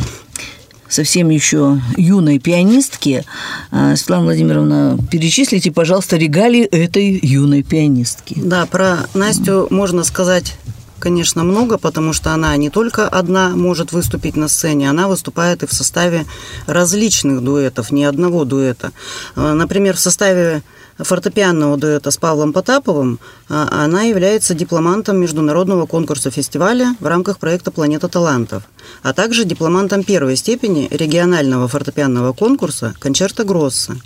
совсем 0.89 1.30
еще 1.30 1.80
юной 1.97 2.39
пианистки. 2.39 3.23
А, 3.71 3.95
Светлана 3.95 4.23
Владимировна, 4.23 4.97
перечислите, 5.12 5.71
пожалуйста, 5.71 6.17
регалии 6.17 6.63
этой 6.63 7.19
юной 7.21 7.62
пианистки. 7.62 8.36
Да, 8.38 8.65
про 8.65 8.99
Настю 9.13 9.67
можно 9.69 10.03
сказать 10.03 10.56
конечно, 10.99 11.43
много, 11.43 11.77
потому 11.77 12.12
что 12.12 12.34
она 12.34 12.58
не 12.58 12.71
только 12.71 13.08
одна 13.08 13.49
может 13.49 13.91
выступить 13.91 14.36
на 14.36 14.47
сцене, 14.47 14.89
она 14.89 15.08
выступает 15.08 15.62
и 15.62 15.67
в 15.67 15.71
составе 15.71 16.25
различных 16.65 17.43
дуэтов, 17.43 17.91
не 17.91 18.03
одного 18.03 18.45
дуэта. 18.45 18.91
А, 19.36 19.53
например, 19.53 19.95
в 19.95 19.99
составе 19.99 20.63
фортепианного 20.97 21.77
дуэта 21.77 22.12
с 22.12 22.17
Павлом 22.17 22.53
Потаповым, 22.53 23.19
а, 23.49 23.67
она 23.71 24.03
является 24.03 24.53
дипломантом 24.53 25.17
международного 25.17 25.86
конкурса 25.86 26.31
фестиваля 26.31 26.95
в 26.99 27.05
рамках 27.05 27.39
проекта 27.39 27.71
«Планета 27.71 28.07
талантов», 28.07 28.63
а 29.03 29.13
также 29.13 29.45
дипломантом 29.45 30.03
первой 30.03 30.36
степени 30.36 30.88
регионального 30.91 31.67
фортепианного 31.67 32.33
конкурса 32.33 32.93
«Кончерто 32.99 33.43
Гросса». 33.43 33.97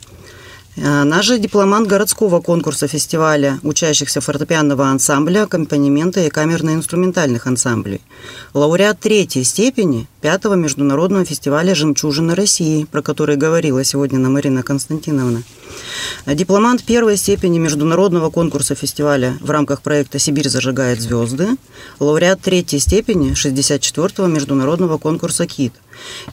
Она 0.78 1.22
же 1.22 1.38
дипломант 1.38 1.88
городского 1.88 2.40
конкурса 2.40 2.88
фестиваля 2.88 3.60
учащихся 3.62 4.22
фортепианного 4.22 4.86
ансамбля, 4.86 5.44
аккомпанемента 5.44 6.22
и 6.22 6.30
камерно-инструментальных 6.30 7.46
ансамблей. 7.46 8.00
Лауреат 8.54 9.00
третьей 9.00 9.44
степени 9.44 10.08
пятого 10.22 10.54
международного 10.54 11.26
фестиваля 11.26 11.76
«Жемчужина 11.76 12.36
России», 12.36 12.86
про 12.86 13.02
который 13.02 13.36
говорила 13.36 13.84
сегодня 13.84 14.18
нам 14.18 14.34
Марина 14.34 14.64
Константиновна. 14.64 15.44
Дипломант 16.26 16.84
первой 16.86 17.18
степени 17.18 17.60
международного 17.60 18.30
конкурса 18.30 18.74
фестиваля 18.74 19.38
в 19.42 19.50
рамках 19.50 19.82
проекта 19.82 20.20
«Сибирь 20.20 20.48
зажигает 20.48 21.02
звезды», 21.02 21.50
лауреат 22.00 22.42
третьей 22.42 22.80
степени 22.80 23.34
64-го 23.34 24.28
международного 24.28 24.98
конкурса 24.98 25.46
«КИТ». 25.48 25.74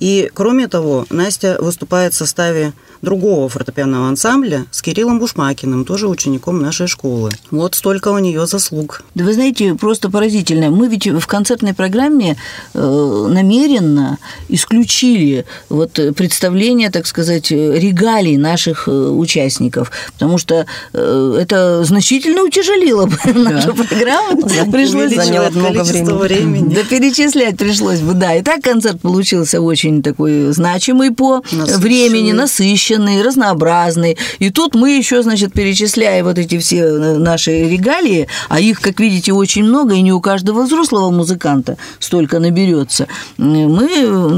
И, 0.01 0.31
кроме 0.35 0.69
того, 0.69 1.07
Настя 1.11 1.57
выступает 1.61 2.15
в 2.15 2.17
составе 2.17 2.73
другого 3.03 3.49
фортепианного 3.49 4.09
ансамбля 4.09 4.67
с 4.71 4.83
Кириллом 4.83 5.19
Бушмакиным, 5.19 5.85
тоже 5.85 6.09
учеником 6.09 6.61
нашей 6.61 6.87
школы. 6.87 7.31
Вот 7.51 7.75
столько 7.75 8.09
у 8.09 8.19
нее 8.19 8.47
заслуг. 8.47 9.03
Да 9.15 9.25
вы 9.25 9.33
знаете, 9.33 9.75
просто 9.75 10.11
поразительно. 10.11 10.71
Мы 10.71 10.89
ведь 10.89 11.07
в 11.07 11.27
концертной 11.27 11.75
программе 11.75 12.37
э, 12.75 13.27
намеренно 13.31 14.19
исключили 14.49 15.45
вот 15.69 15.93
представление, 16.17 16.91
так 16.91 17.07
сказать, 17.07 17.51
регалий 17.51 18.37
наших 18.37 18.89
э, 18.89 18.91
участников, 18.91 19.91
потому 20.15 20.39
что 20.39 20.67
э, 20.93 21.39
это 21.41 21.85
значительно 21.85 22.43
утяжелило 22.43 23.07
бы 23.07 23.17
да. 23.25 23.33
нашу 23.33 23.75
программу. 23.75 24.43
Пришлось 24.73 25.15
заняло 25.15 25.51
много 25.51 25.83
времени. 25.83 26.75
Да 26.75 26.83
перечислять 26.83 27.57
пришлось 27.57 28.01
бы, 28.01 28.15
да. 28.15 28.35
И 28.35 28.43
так 28.43 28.63
концерт 28.63 29.01
получился 29.01 29.58
получился 29.59 29.69
очень 29.69 30.03
такой 30.03 30.53
значимый 30.53 31.11
по 31.11 31.43
Насыщенный. 31.53 31.79
времени, 31.79 32.33
насыщенный, 32.33 33.23
разнообразный. 33.23 34.17
И 34.39 34.51
тут 34.51 34.75
мы 34.75 34.97
еще, 34.97 35.23
значит, 35.23 35.53
перечисляя 35.53 36.25
вот 36.25 36.39
эти 36.39 36.59
все 36.59 36.79
э, 36.79 37.19
наши 37.19 37.69
регалии, 37.69 38.27
а 38.49 38.61
их, 38.61 38.81
как 38.81 39.01
видите, 39.01 39.33
очень 39.33 39.65
много, 39.65 39.95
и 39.95 40.03
не 40.03 40.13
у 40.13 40.21
каждого 40.21 40.63
взрослого 40.63 41.11
музыканта 41.11 41.77
столько 41.99 42.39
наберется, 42.39 43.07
мы 43.37 43.89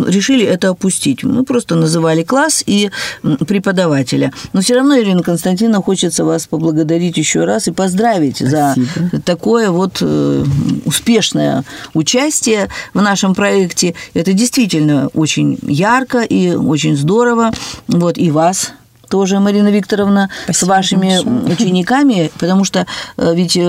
решили 0.09 0.44
это 0.44 0.70
опустить. 0.70 1.24
Мы 1.24 1.44
просто 1.44 1.74
называли 1.76 2.22
класс 2.22 2.62
и 2.66 2.90
преподавателя. 3.46 4.33
Но 4.52 4.61
все 4.61 4.74
равно, 4.74 4.98
Ирина 4.98 5.22
Константиновна, 5.22 5.83
хочется 5.83 6.24
вас 6.24 6.46
поблагодарить 6.46 7.16
еще 7.16 7.44
раз 7.44 7.68
и 7.68 7.72
поздравить 7.72 8.37
Спасибо. 8.37 8.50
за 8.50 9.20
такое 9.24 9.70
вот 9.70 9.98
э, 10.00 10.44
успешное 10.85 11.64
участие 11.94 12.68
в 12.94 13.00
нашем 13.00 13.35
проекте. 13.35 13.94
Это 14.14 14.33
действительно 14.33 15.10
очень 15.14 15.59
ярко 15.62 16.20
и 16.20 16.55
очень 16.55 16.96
здорово. 16.96 17.51
Вот 17.88 18.18
и 18.18 18.31
вас 18.31 18.73
тоже, 19.11 19.40
Марина 19.40 19.68
Викторовна, 19.68 20.31
с 20.46 20.57
Спасибо 20.57 20.68
вашими 20.68 21.09
большое. 21.09 21.55
учениками, 21.55 22.31
потому 22.38 22.64
что 22.64 22.87
э, 23.16 23.35
ведь 23.35 23.57
э, 23.57 23.62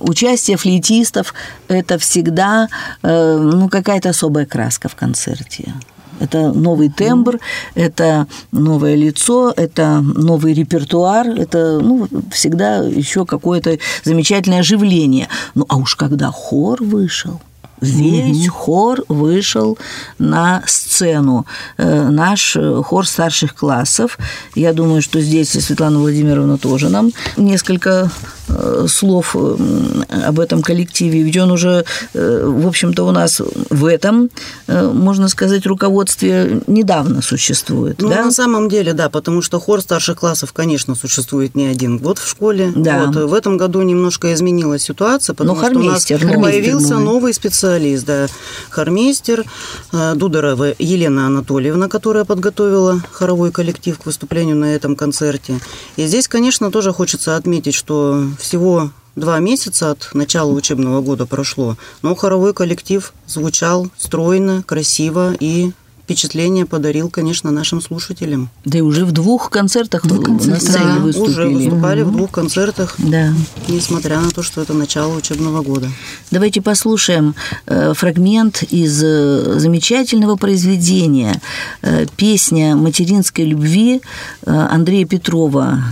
участие 0.00 0.56
флейтистов– 0.56 1.34
это 1.68 1.98
всегда 1.98 2.68
э, 3.02 3.36
ну, 3.36 3.68
какая-то 3.68 4.08
особая 4.08 4.46
краска 4.46 4.88
в 4.88 4.94
концерте. 4.94 5.74
Это 6.20 6.52
новый 6.52 6.90
тембр, 6.90 7.40
это 7.74 8.26
новое 8.52 8.94
лицо, 8.94 9.52
это 9.54 10.00
новый 10.00 10.54
репертуар, 10.54 11.28
это 11.28 11.80
ну, 11.80 12.08
всегда 12.32 12.76
еще 12.78 13.26
какое-то 13.26 13.78
замечательное 14.04 14.60
оживление. 14.60 15.28
Ну 15.54 15.66
а 15.68 15.76
уж 15.76 15.96
когда 15.96 16.30
хор 16.30 16.82
вышел, 16.82 17.40
Весь 17.84 18.48
хор 18.48 19.04
вышел 19.08 19.78
на 20.18 20.62
сцену. 20.66 21.46
Э, 21.76 22.08
Наш 22.08 22.56
э, 22.56 22.82
хор 22.84 23.06
старших 23.06 23.54
классов. 23.54 24.18
Я 24.54 24.72
думаю, 24.72 25.02
что 25.02 25.20
здесь 25.20 25.50
Светлана 25.50 25.98
Владимировна 25.98 26.58
тоже 26.58 26.88
нам 26.88 27.12
несколько 27.36 28.10
э, 28.48 28.86
слов 28.88 29.34
об 29.34 30.40
этом 30.40 30.62
коллективе. 30.62 31.22
Ведь 31.22 31.36
он 31.36 31.50
уже, 31.50 31.84
в 32.12 32.66
общем-то, 32.66 33.04
у 33.04 33.10
нас 33.10 33.40
в 33.70 33.84
этом, 33.86 34.30
можно 34.68 35.28
сказать, 35.28 35.66
руководстве 35.66 36.60
недавно 36.66 37.22
существует. 37.22 38.00
Ну, 38.00 38.08
да? 38.08 38.24
на 38.24 38.30
самом 38.30 38.68
деле, 38.68 38.92
да, 38.92 39.08
потому 39.08 39.42
что 39.42 39.60
хор 39.60 39.80
старших 39.80 40.18
классов, 40.18 40.52
конечно, 40.52 40.94
существует 40.94 41.54
не 41.54 41.66
один 41.66 41.98
год 41.98 42.18
в 42.18 42.28
школе. 42.28 42.72
Да. 42.74 43.06
Вот, 43.06 43.16
в 43.30 43.34
этом 43.34 43.56
году 43.56 43.82
немножко 43.82 44.32
изменилась 44.32 44.82
ситуация, 44.82 45.34
потому 45.34 45.60
Ну, 45.60 45.66
что 45.66 45.78
у 45.78 45.82
нас 45.82 46.04
появился 46.04 46.94
новый. 46.94 47.04
новый 47.04 47.34
специалист, 47.74 48.06
да, 48.06 48.26
хормейстер 48.70 49.44
э, 49.92 50.14
Дударова 50.14 50.74
Елена 50.78 51.26
Анатольевна, 51.26 51.88
которая 51.88 52.24
подготовила 52.24 53.00
хоровой 53.12 53.50
коллектив 53.50 53.98
к 53.98 54.06
выступлению 54.06 54.56
на 54.56 54.74
этом 54.74 54.94
концерте. 54.94 55.58
И 55.96 56.06
здесь, 56.06 56.28
конечно, 56.28 56.70
тоже 56.70 56.92
хочется 56.92 57.36
отметить, 57.36 57.74
что 57.74 58.24
всего 58.38 58.90
два 59.16 59.38
месяца 59.40 59.90
от 59.90 60.10
начала 60.14 60.52
учебного 60.52 61.00
года 61.00 61.26
прошло, 61.26 61.76
но 62.02 62.14
хоровой 62.14 62.54
коллектив 62.54 63.12
звучал 63.26 63.88
стройно, 63.98 64.62
красиво 64.62 65.34
и 65.40 65.72
впечатление 66.04 66.66
подарил, 66.66 67.08
конечно, 67.08 67.50
нашим 67.50 67.80
слушателям. 67.80 68.50
Да 68.64 68.78
и 68.78 68.80
уже 68.82 69.06
в 69.06 69.12
двух 69.12 69.48
концертах 69.50 70.06
Двух 70.06 70.18
на 70.18 70.24
концертах, 70.24 70.60
сцене 70.62 70.84
да. 70.84 70.98
выступили. 70.98 71.30
Уже 71.32 71.48
выступали 71.48 72.02
в 72.02 72.12
двух 72.12 72.30
концертах, 72.30 72.94
Да. 72.98 73.32
несмотря 73.68 74.20
на 74.20 74.30
то, 74.30 74.42
что 74.42 74.60
это 74.60 74.74
начало 74.74 75.16
учебного 75.16 75.62
года. 75.62 75.88
Давайте 76.30 76.60
послушаем 76.60 77.34
э, 77.66 77.94
фрагмент 77.94 78.62
из 78.64 79.02
э, 79.02 79.58
замечательного 79.58 80.36
произведения 80.36 81.40
э, 81.80 82.06
«Песня 82.16 82.76
материнской 82.76 83.44
любви» 83.44 84.02
Андрея 84.44 85.06
Петрова 85.06 85.82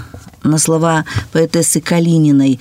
на 0.42 0.58
слова 0.58 1.04
поэтессы 1.32 1.80
Калининой 1.80 2.58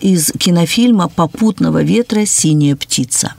из 0.00 0.32
кинофильма 0.38 1.08
«Попутного 1.08 1.82
ветра. 1.82 2.26
Синяя 2.26 2.76
птица». 2.76 3.37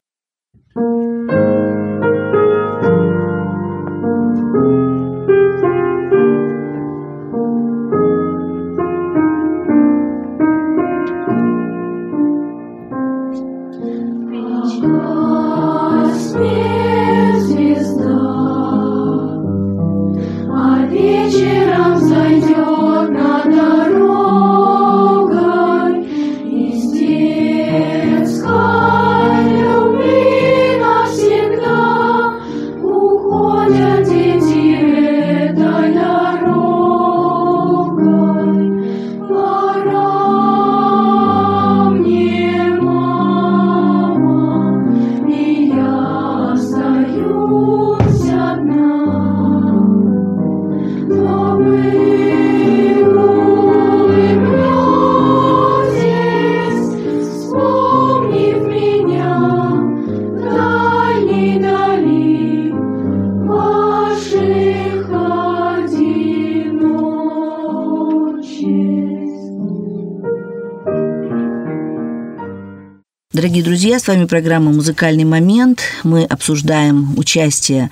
Дорогие 73.39 73.63
друзья, 73.63 73.99
с 73.99 74.07
вами 74.09 74.25
программа 74.25 74.73
«Музыкальный 74.73 75.23
момент». 75.23 75.79
Мы 76.03 76.25
обсуждаем 76.25 77.17
участие 77.17 77.89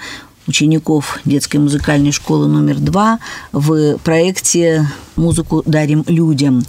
учеников 0.48 1.20
детской 1.26 1.58
музыкальной 1.58 2.12
школы 2.12 2.48
номер 2.48 2.78
два 2.78 3.20
в 3.52 3.98
проекте 3.98 4.88
«Музыку 5.16 5.64
дарим 5.66 6.04
людям». 6.08 6.64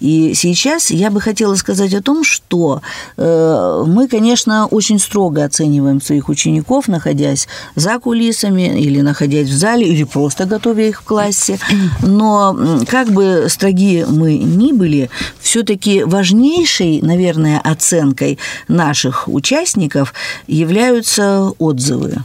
И 0.00 0.34
сейчас 0.34 0.90
я 0.90 1.10
бы 1.10 1.20
хотела 1.20 1.54
сказать 1.54 1.94
о 1.94 2.02
том, 2.02 2.24
что 2.24 2.82
э, 3.16 3.84
мы, 3.86 4.08
конечно, 4.08 4.66
очень 4.66 4.98
строго 4.98 5.44
оцениваем 5.44 6.00
своих 6.00 6.28
учеников, 6.28 6.88
находясь 6.88 7.46
за 7.76 7.98
кулисами 8.00 8.80
или 8.80 9.00
находясь 9.00 9.48
в 9.48 9.56
зале, 9.56 9.86
или 9.86 10.02
просто 10.04 10.46
готовя 10.46 10.88
их 10.88 11.02
в 11.02 11.04
классе. 11.04 11.58
Но 12.02 12.56
как 12.88 13.12
бы 13.12 13.46
строги 13.48 14.04
мы 14.08 14.36
ни 14.36 14.72
были, 14.72 15.08
все-таки 15.40 16.02
важнейшей, 16.02 17.00
наверное, 17.02 17.60
оценкой 17.60 18.38
наших 18.68 19.28
участников 19.28 20.12
являются 20.46 21.52
отзывы. 21.58 22.24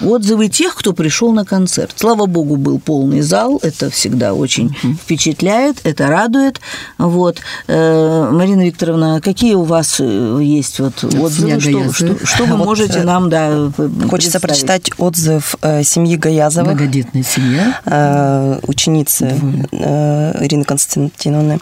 Отзывы 0.00 0.48
тех, 0.48 0.74
кто 0.74 0.92
пришел 0.92 1.32
на 1.32 1.44
концерт. 1.44 1.92
Слава 1.96 2.26
богу, 2.26 2.56
был 2.56 2.78
полный 2.78 3.20
зал. 3.20 3.58
Это 3.62 3.90
всегда 3.90 4.34
очень 4.34 4.74
впечатляет, 5.02 5.76
это 5.84 6.08
радует. 6.08 6.60
Вот. 6.98 7.38
Э, 7.68 8.28
Марина 8.32 8.66
Викторовна, 8.66 9.20
какие 9.22 9.54
у 9.54 9.62
вас 9.62 9.96
э, 10.00 10.38
есть 10.42 10.80
вот 10.80 11.04
отзывы? 11.04 11.60
Что, 11.60 11.92
что- 11.92 12.26
что 12.26 12.44
вы 12.44 12.56
Вот, 12.56 12.66
можете 12.66 13.00
э, 13.00 13.04
нам 13.04 13.30
да, 13.30 13.70
Хочется 14.10 14.40
прочитать 14.40 14.90
отзыв 14.98 15.56
э, 15.62 15.82
семьи 15.84 16.16
Гаязовых, 16.16 16.74
Многодетная 16.74 17.22
семья. 17.22 17.80
э, 17.84 18.58
ученицы 18.66 19.34
э, 19.72 20.44
Ирины 20.44 20.64
Константиновны 20.64 21.58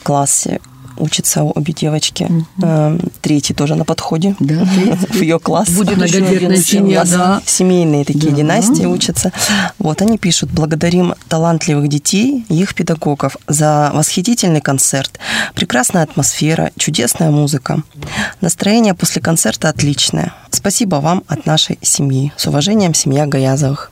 в 0.00 0.02
классе. 0.04 0.60
Учатся 1.02 1.42
обе 1.42 1.72
девочки. 1.72 2.28
Э, 2.62 2.96
Третий 3.22 3.54
тоже 3.54 3.74
на 3.74 3.84
подходе 3.84 4.36
Да, 4.38 4.64
в 5.10 5.20
ее 5.20 5.40
класс. 5.40 5.68
Будет 5.70 5.96
Многодетная 5.96 6.56
семья, 6.58 7.04
да. 7.04 7.42
Семейные 7.44 8.04
такие 8.04 8.30
Да. 8.30 8.36
династии 8.36 8.84
учатся. 8.86 9.32
Вот 9.80 10.00
они 10.00 10.16
пишут, 10.16 10.50
благодарим 10.52 11.14
талантливых 11.28 11.88
детей 11.88 12.44
их 12.48 12.76
педагогов 12.76 13.36
за 13.48 13.90
восхитительный 13.92 14.60
концерт, 14.60 15.18
прекрасная 15.56 16.04
атмосфера, 16.04 16.70
чудесная 16.76 17.30
музыка. 17.30 17.82
Настроение 18.40 18.94
после 18.94 19.20
концерта 19.20 19.70
отличное. 19.70 20.32
Спасибо 20.50 20.96
вам 20.96 21.24
от 21.26 21.46
нашей 21.46 21.80
семьи. 21.82 22.32
С 22.36 22.46
уважением, 22.46 22.94
семья 22.94 23.26
Гаязовых. 23.26 23.90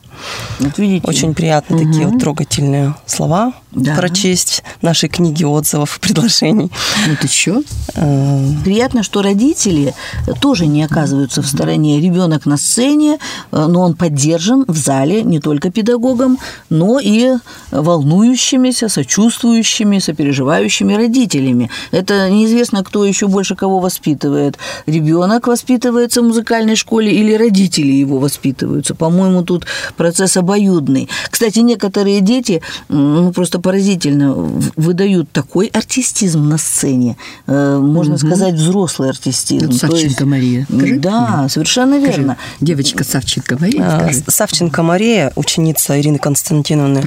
Вот 0.61 0.79
видите? 0.79 1.07
Очень 1.07 1.35
приятно 1.35 1.79
такие 1.79 2.07
вот 2.07 2.21
трогательные 2.21 2.95
слова 3.07 3.53
Да. 3.73 3.95
прочесть 3.97 4.63
нашей 4.83 5.09
книге 5.09 5.47
отзывов 5.47 5.97
и 5.97 6.01
предложений. 6.01 6.71
Вот 7.09 7.23
еще. 7.25 7.63
Э, 7.95 8.47
Приятно, 8.65 9.03
что 9.03 9.23
родители 9.23 9.95
тоже 10.41 10.67
не 10.67 10.83
оказываются 10.85 11.43
в 11.43 11.47
стороне. 11.47 12.01
Ребенок 12.01 12.47
на 12.47 12.57
сцене, 12.57 13.19
э, 13.53 13.67
но 13.67 13.81
он 13.83 13.95
поддержан 13.95 14.65
в 14.69 14.77
зале 14.77 15.23
не 15.23 15.41
только 15.41 15.71
педагогом, 15.71 16.39
но 16.69 16.99
и 17.01 17.35
волнующимися, 17.71 18.89
сочувствующими, 18.89 19.99
сопереживающими 19.99 20.95
родителями. 20.95 21.71
Это 21.91 22.29
неизвестно, 22.31 22.83
кто 22.85 23.05
еще 23.05 23.27
больше 23.29 23.55
кого 23.57 23.79
воспитывает. 23.81 24.59
Ребенок 24.87 25.47
воспитывается 25.47 26.23
в 26.23 26.25
музыкальной 26.25 26.77
школе 26.77 27.13
или 27.13 27.35
родители 27.35 27.93
его 27.93 28.19
воспитываются. 28.19 28.95
По-моему, 28.95 29.43
тут 29.43 29.67
процесс 30.11 30.37
обоюдный. 30.37 31.09
Кстати, 31.31 31.61
некоторые 31.61 32.21
дети 32.21 32.63
ну, 32.89 33.33
просто 33.33 33.61
поразительно 33.61 34.33
выдают 34.77 35.31
такой 35.31 35.67
артистизм 35.69 36.49
на 36.49 36.59
сцене. 36.59 37.17
Э, 37.47 37.79
Можно 37.79 38.19
сказать, 38.19 38.55
взрослый 38.55 39.11
артистизм. 39.11 39.67
Вот 39.69 39.81
То 39.81 39.87
есть- 39.87 40.01
Савченко 40.17 40.27
Мария. 40.27 40.67
Скажи. 40.69 40.99
Да, 40.99 41.47
совершенно 41.49 42.01
Скажи. 42.01 42.19
верно. 42.19 42.37
Девочка 42.61 43.05
Савченко 43.05 43.57
Мария. 43.61 43.83
э, 43.87 43.99
скажи. 44.13 44.25
Савченко 44.27 44.83
Мария, 44.83 45.33
ученица 45.37 45.99
Ирины 46.01 46.19
Константиновны. 46.19 47.05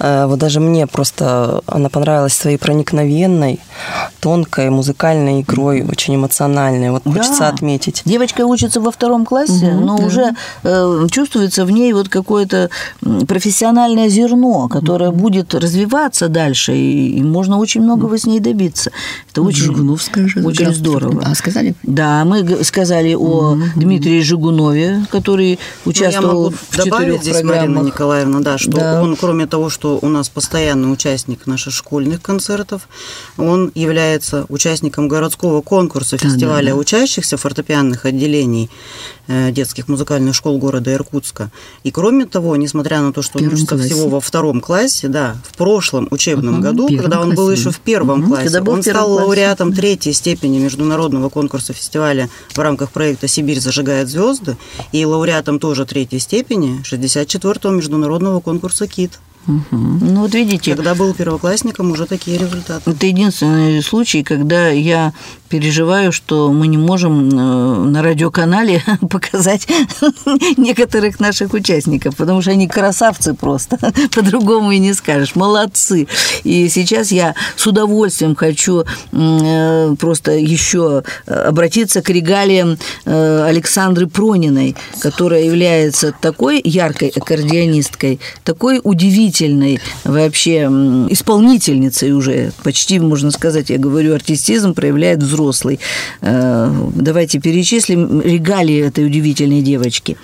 Э, 0.00 0.26
Вот 0.28 0.38
даже 0.38 0.60
мне 0.60 0.86
просто 0.86 1.60
она 1.66 1.88
понравилась 1.88 2.34
своей 2.34 2.56
проникновенной, 2.58 3.58
тонкой 4.20 4.70
музыкальной 4.70 5.40
игрой, 5.40 5.82
очень 5.82 6.14
эмоциональной. 6.14 6.90
Вот 6.90 7.02
хочется 7.04 7.40
Да. 7.40 7.48
отметить. 7.48 8.02
Девочка 8.04 8.42
учится 8.46 8.80
во 8.80 8.90
втором 8.90 9.24
классе, 9.24 9.72
но 9.72 9.96
уже 9.96 10.34
э, 10.64 11.06
чувствуется 11.10 11.64
в 11.64 11.70
ней 11.70 11.92
вот 11.92 12.08
какое-то 12.28 12.68
профессиональное 13.26 14.08
зерно, 14.10 14.68
которое 14.68 15.10
будет 15.10 15.54
развиваться 15.54 16.28
дальше, 16.28 16.76
и, 16.76 17.16
и 17.18 17.22
можно 17.22 17.58
очень 17.58 17.80
многого 17.80 18.18
с 18.18 18.26
ней 18.26 18.38
добиться. 18.40 18.90
Это 19.32 19.40
очень, 19.40 19.64
Жигуновская 19.64 20.28
же. 20.28 20.42
очень 20.44 20.74
здорово. 20.74 21.22
А, 21.24 21.34
сказали? 21.34 21.74
Да, 21.82 22.24
мы 22.26 22.62
сказали 22.64 23.14
о 23.14 23.56
Дмитрии 23.76 24.20
Жигунове, 24.20 25.06
который 25.10 25.58
Ну, 25.86 25.92
я 25.92 26.08
участвовал 26.08 26.42
могу 26.50 26.54
в 26.70 26.76
добавить 26.76 26.94
четырех 27.14 27.22
здесь, 27.22 27.34
Марина 27.36 27.52
программах. 27.64 27.84
Николаевна, 27.86 28.40
да, 28.40 28.58
что 28.58 28.72
Да. 28.72 29.02
он, 29.02 29.16
кроме 29.16 29.46
того, 29.46 29.70
что 29.70 29.98
у 30.02 30.08
нас 30.08 30.28
постоянный 30.28 30.92
участник 30.92 31.46
наших 31.46 31.72
школьных 31.72 32.20
концертов, 32.20 32.88
он 33.38 33.72
является 33.74 34.44
участником 34.50 35.08
городского 35.08 35.62
конкурса 35.62 36.18
Да, 36.18 36.28
фестиваля 36.28 36.66
да, 36.66 36.72
да. 36.72 36.76
учащихся 36.76 37.36
фортепианных 37.38 38.04
отделений 38.04 38.68
э, 39.28 39.50
детских 39.50 39.88
музыкальных 39.88 40.34
школ 40.34 40.58
города 40.58 40.92
Иркутска. 40.92 41.50
И 41.84 41.90
кроме 41.90 42.17
того, 42.26 42.56
несмотря 42.56 43.00
на 43.00 43.12
то, 43.12 43.22
что 43.22 43.38
он 43.38 43.46
учится 43.48 43.76
классе. 43.76 43.88
всего 43.94 44.08
во 44.08 44.20
втором 44.20 44.60
классе, 44.60 45.08
да, 45.08 45.36
в 45.50 45.56
прошлом 45.56 46.08
учебном 46.10 46.56
Ага, 46.56 46.62
году, 46.70 46.88
когда 46.96 47.20
он 47.20 47.34
был 47.34 47.46
классе. 47.46 47.60
еще 47.60 47.70
в 47.70 47.80
первом 47.80 48.20
Мгм, 48.20 48.28
классе, 48.28 48.60
был 48.60 48.72
он 48.74 48.82
стал 48.82 49.06
классе. 49.06 49.22
лауреатом 49.24 49.72
третьей 49.72 50.12
степени 50.12 50.58
международного 50.58 51.28
конкурса 51.28 51.72
фестиваля 51.72 52.28
в 52.54 52.58
рамках 52.58 52.90
проекта 52.90 53.28
«Сибирь 53.28 53.60
зажигает 53.60 54.08
звезды» 54.08 54.56
и 54.92 55.04
лауреатом 55.04 55.58
тоже 55.58 55.84
третьей 55.86 56.18
степени 56.18 56.82
64-го 56.82 57.70
международного 57.70 58.40
конкурса 58.40 58.86
«КИТ». 58.86 59.18
Ну 59.48 60.20
вот 60.20 60.34
видите, 60.34 60.74
Когда 60.74 60.94
был 60.94 61.14
первоклассником, 61.14 61.90
уже 61.90 62.04
такие 62.04 62.36
результаты. 62.36 62.90
Это 62.90 63.06
единственный 63.06 63.82
случай, 63.82 64.22
когда 64.22 64.68
я 64.68 65.14
переживаю, 65.48 66.12
что 66.12 66.52
мы 66.52 66.66
не 66.66 66.76
можем 66.76 67.30
э, 67.30 67.88
на 67.88 68.02
радиоканале 68.02 68.82
показать 69.10 69.66
некоторых 70.58 71.18
наших 71.18 71.54
участников, 71.54 72.16
потому 72.16 72.42
что 72.42 72.50
они 72.50 72.68
красавцы 72.68 73.32
просто, 73.32 73.78
по-другому 74.14 74.72
и 74.72 74.78
не 74.78 74.92
скажешь, 74.92 75.34
молодцы. 75.34 76.06
И 76.44 76.68
сейчас 76.68 77.10
я 77.10 77.34
с 77.56 77.66
удовольствием 77.66 78.34
хочу 78.34 78.84
э, 79.12 79.94
просто 79.98 80.32
еще 80.32 81.04
обратиться 81.26 82.02
к 82.02 82.10
регалиям 82.10 82.76
э, 83.06 83.44
Александры 83.48 84.08
Прониной, 84.08 84.76
которая 85.00 85.44
является 85.44 86.12
такой 86.12 86.60
яркой 86.62 87.08
аккордеонисткой, 87.08 88.20
такой 88.44 88.82
удивительной 88.84 89.37
вообще 90.04 90.56
м, 90.62 91.12
исполнительницей 91.12 92.12
уже, 92.12 92.52
почти, 92.62 92.98
можно 93.00 93.30
сказать, 93.30 93.70
я 93.70 93.78
говорю, 93.78 94.14
артистизм 94.14 94.74
проявляет 94.74 95.22
взрослый. 95.22 95.80
Э, 96.20 96.72
Давайте 96.94 97.38
перечислим 97.40 98.20
регалии 98.20 98.80
этой 98.86 99.06
удивительной 99.06 99.62
девочки. 99.62 100.16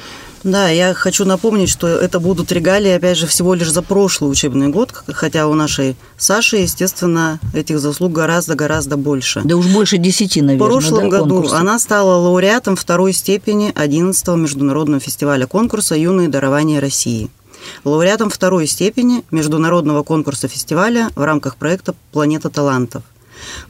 Да, 0.42 0.68
я 0.68 0.92
хочу 0.92 1.24
напомнить, 1.24 1.70
что 1.70 1.87
это 1.88 2.20
будут 2.20 2.53
регалии, 2.53 2.90
опять 2.90 3.16
же, 3.16 3.27
всего 3.27 3.55
лишь 3.55 3.70
за 3.72 3.81
прошлый 3.81 4.31
учебный 4.31 4.68
год, 4.68 4.92
хотя 5.07 5.46
у 5.48 5.55
нашей 5.55 5.96
Саши, 6.18 6.59
естественно, 6.59 7.40
этих 7.55 7.81
заслуг 7.81 8.12
гораздо-гораздо 8.12 8.98
больше. 8.98 9.40
Да 9.42 9.57
уж 9.57 9.66
больше 9.68 9.96
десяти, 9.96 10.42
В 10.42 10.44
наверное, 10.44 10.68
прошлом 10.70 11.05
да, 11.05 11.18
году 11.18 11.35
конкурсов. 11.37 11.59
она 11.59 11.79
стала 11.79 12.16
лауреатом 12.18 12.77
второй 12.77 13.14
степени 13.14 13.72
11-го 13.72 14.37
международного 14.37 15.00
фестиваля 15.00 15.46
конкурса 15.46 15.94
«Юные 15.94 16.29
дарования 16.29 16.79
России». 16.79 17.31
Лауреатом 17.85 18.31
второй 18.31 18.66
степени 18.66 19.24
международного 19.31 20.03
конкурса 20.03 20.48
фестиваля 20.48 21.11
в 21.14 21.22
рамках 21.22 21.57
проекта 21.57 21.94
«Планета 22.12 22.50
талантов». 22.50 23.03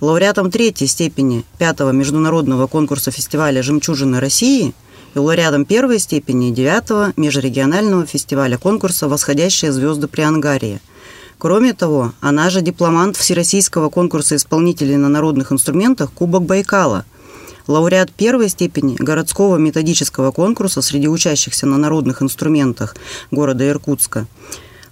Лауреатом 0.00 0.50
третьей 0.50 0.86
степени 0.86 1.44
пятого 1.58 1.90
международного 1.90 2.66
конкурса 2.66 3.10
фестиваля 3.10 3.62
«Жемчужины 3.62 4.20
России» 4.20 4.74
и 5.14 5.18
лауреатом 5.18 5.64
первой 5.64 5.98
степени 5.98 6.50
девятого 6.50 7.12
межрегионального 7.16 8.06
фестиваля 8.06 8.58
конкурса 8.58 9.08
«Восходящие 9.08 9.72
звезды 9.72 10.08
при 10.08 10.22
Ангарии». 10.22 10.80
Кроме 11.38 11.74
того, 11.74 12.12
она 12.20 12.48
же 12.50 12.62
дипломант 12.62 13.16
Всероссийского 13.16 13.90
конкурса 13.90 14.36
исполнителей 14.36 14.96
на 14.96 15.08
народных 15.08 15.52
инструментах 15.52 16.12
«Кубок 16.12 16.44
Байкала», 16.44 17.04
лауреат 17.66 18.12
первой 18.12 18.48
степени 18.48 18.96
городского 18.96 19.56
методического 19.56 20.30
конкурса 20.30 20.82
среди 20.82 21.08
учащихся 21.08 21.66
на 21.66 21.78
народных 21.78 22.22
инструментах 22.22 22.96
города 23.30 23.68
Иркутска, 23.68 24.26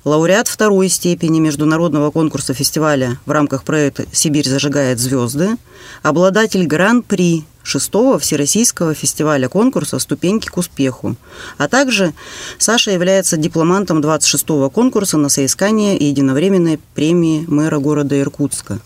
лауреат 0.04 0.48
второй 0.48 0.88
степени 0.88 1.38
международного 1.38 2.10
конкурса 2.10 2.54
фестиваля 2.54 3.18
в 3.26 3.30
рамках 3.30 3.64
проекта 3.64 4.04
«Сибирь 4.12 4.48
зажигает 4.48 4.98
звезды», 4.98 5.56
обладатель 6.02 6.66
гран-при 6.66 7.44
шестого 7.62 8.18
Всероссийского 8.18 8.94
фестиваля 8.94 9.48
конкурса 9.48 9.98
«Ступеньки 9.98 10.48
к 10.48 10.56
успеху». 10.56 11.16
А 11.58 11.68
также 11.68 12.12
Саша 12.58 12.90
является 12.90 13.36
дипломантом 13.36 14.00
26-го 14.00 14.68
конкурса 14.70 15.18
на 15.18 15.28
соискание 15.28 15.96
единовременной 15.96 16.80
премии 16.94 17.44
мэра 17.46 17.78
города 17.78 18.18
Иркутска. 18.18 18.80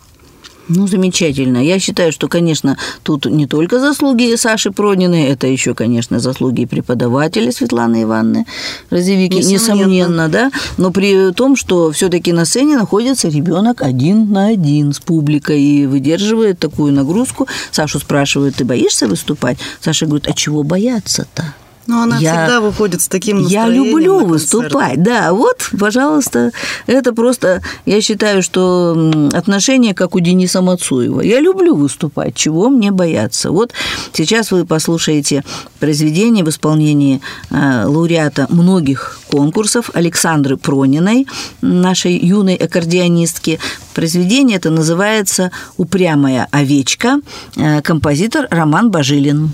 Ну, 0.69 0.87
замечательно. 0.87 1.63
Я 1.63 1.79
считаю, 1.79 2.11
что, 2.11 2.27
конечно, 2.27 2.77
тут 3.03 3.25
не 3.25 3.47
только 3.47 3.79
заслуги 3.79 4.35
Саши 4.35 4.71
Прониной, 4.71 5.23
это 5.25 5.47
еще, 5.47 5.73
конечно, 5.73 6.19
заслуги 6.19 6.65
преподавателя 6.65 7.51
Светланы 7.51 8.03
Ивановны 8.03 8.45
Розевики, 8.89 9.37
Несомненно. 9.37 9.53
несомненно, 9.53 10.29
да. 10.29 10.51
Но 10.77 10.91
при 10.91 11.31
том, 11.31 11.55
что 11.55 11.91
все-таки 11.91 12.33
на 12.33 12.45
сцене 12.45 12.77
находится 12.77 13.29
ребенок 13.29 13.81
один 13.81 14.31
на 14.31 14.47
один 14.47 14.93
с 14.93 14.99
публикой 14.99 15.61
и 15.61 15.85
выдерживает 15.85 16.59
такую 16.59 16.93
нагрузку. 16.93 17.47
Сашу 17.71 17.99
спрашивают, 17.99 18.55
ты 18.55 18.65
боишься 18.65 19.07
выступать? 19.07 19.57
Саша 19.81 20.05
говорит, 20.05 20.27
а 20.27 20.33
чего 20.33 20.63
бояться-то? 20.63 21.53
Но 21.87 22.03
она 22.03 22.17
Я- 22.17 22.31
всегда 22.31 22.61
выходит 22.61 23.01
с 23.01 23.07
таким 23.07 23.37
Я 23.37 23.43
настроением 23.63 23.85
люблю 23.85 24.19
на 24.19 24.25
выступать, 24.25 25.01
да, 25.01 25.33
вот, 25.33 25.69
пожалуйста, 25.79 26.51
это 26.85 27.13
просто, 27.13 27.61
я 27.85 28.01
считаю, 28.01 28.43
что 28.43 29.11
отношение 29.33 29.93
как 29.93 30.15
у 30.15 30.19
Дениса 30.19 30.61
Мацуева. 30.61 31.21
Я 31.21 31.39
люблю 31.39 31.75
выступать, 31.75 32.35
чего 32.35 32.69
мне 32.69 32.91
бояться. 32.91 33.51
Вот 33.51 33.71
сейчас 34.13 34.51
вы 34.51 34.65
послушаете 34.65 35.43
произведение 35.79 36.43
в 36.43 36.49
исполнении 36.49 37.21
э, 37.49 37.85
лауреата 37.85 38.47
многих 38.49 39.19
конкурсов 39.31 39.89
Александры 39.93 40.57
Прониной, 40.57 41.25
нашей 41.61 42.17
юной 42.17 42.55
аккордеонистки. 42.55 43.59
Произведение 43.93 44.57
это 44.57 44.69
называется 44.69 45.51
«Упрямая 45.77 46.47
овечка», 46.51 47.21
э, 47.55 47.81
композитор 47.81 48.47
Роман 48.51 48.91
Бажилин. 48.91 49.53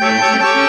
Thank 0.00 0.56
you. 0.56 0.59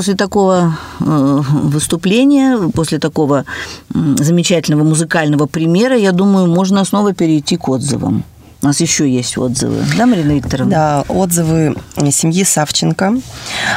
После 0.00 0.14
такого 0.14 0.78
э, 1.00 1.42
выступления, 1.74 2.70
после 2.74 2.98
такого 2.98 3.44
замечательного 3.92 4.82
музыкального 4.82 5.46
примера, 5.46 5.94
я 5.94 6.12
думаю, 6.12 6.46
можно 6.46 6.84
снова 6.86 7.12
перейти 7.12 7.58
к 7.58 7.68
отзывам. 7.68 8.24
У 8.62 8.66
нас 8.66 8.80
еще 8.80 9.06
есть 9.06 9.36
отзывы, 9.36 9.84
да, 9.98 10.06
Марина 10.06 10.32
Викторовна? 10.32 10.70
Да, 10.70 11.04
отзывы 11.08 11.76
семьи 12.10 12.44
Савченко. 12.44 13.20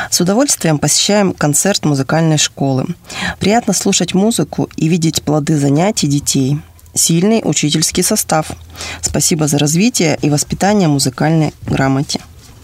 С 0.09 0.21
удовольствием 0.21 0.79
посещаем 0.79 1.33
концерт 1.33 1.83
музыкальной 1.83 2.37
школы. 2.37 2.85
Приятно 3.39 3.73
слушать 3.73 4.13
музыку 4.13 4.69
и 4.77 4.87
видеть 4.87 5.23
плоды 5.23 5.57
занятий 5.57 6.07
детей. 6.07 6.57
Сильный 6.93 7.41
учительский 7.43 8.03
состав. 8.03 8.47
Спасибо 9.01 9.47
за 9.47 9.57
развитие 9.57 10.17
и 10.21 10.29
воспитание 10.29 10.87
музыкальной 10.87 11.53
грамоте. 11.67 12.21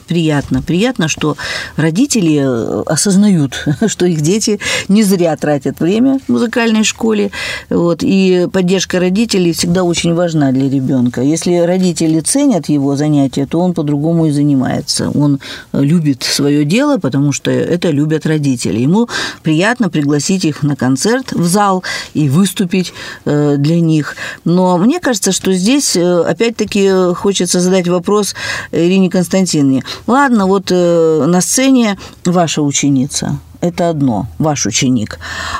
Приятно. 0.09 0.61
Приятно, 0.63 1.07
что 1.07 1.37
родители 1.77 2.41
э, 2.41 2.83
осознают, 2.87 3.65
что 3.87 4.05
их 4.05 4.21
дети 4.21 4.59
не 4.87 5.03
зря 5.03 5.37
тратят 5.37 5.79
время 5.79 6.19
в 6.27 6.31
музыкальной 6.31 6.83
школе. 6.83 7.31
Вот, 7.69 7.99
и 8.01 8.47
поддержка 8.51 8.99
родителей 8.99 9.53
всегда 9.53 9.83
очень 9.83 10.15
важна 10.15 10.51
для 10.51 10.67
ребенка. 10.67 11.21
Если 11.21 11.55
родители 11.57 12.19
ценят 12.21 12.69
его 12.69 12.95
занятия, 12.95 13.45
то 13.45 13.59
он 13.59 13.73
по-другому 13.73 14.25
и 14.25 14.31
занимается. 14.31 15.11
Он 15.11 15.39
э, 15.71 15.81
любит 15.81 16.23
свое 16.23 16.65
дело, 16.65 16.97
потому 16.97 17.31
что 17.31 17.51
это 17.51 17.91
любят 17.91 18.25
родители. 18.25 18.79
Ему 18.79 19.07
приятно 19.43 19.89
пригласить 19.89 20.43
их 20.43 20.63
на 20.63 20.75
концерт 20.75 21.33
в 21.33 21.45
зал 21.45 21.83
и 22.15 22.29
выступить 22.29 22.93
э, 23.25 23.57
для 23.57 23.79
них. 23.79 24.15
Но 24.43 24.77
мне 24.79 24.99
кажется, 24.99 25.31
что 25.31 25.53
здесь 25.53 25.95
опять-таки 25.95 27.13
хочется 27.13 27.59
задать 27.59 27.87
вопрос 27.87 28.33
Ирине 28.71 29.11
Константиновне. 29.11 29.83
Ладно, 30.07 30.45
вот 30.45 30.71
э, 30.71 31.25
на 31.27 31.41
сцене 31.41 31.97
ваша 32.25 32.61
ученица. 32.61 33.39
Это 33.61 33.89
одно, 33.89 34.27
ваш 34.37 34.65
ученик. 34.65 35.19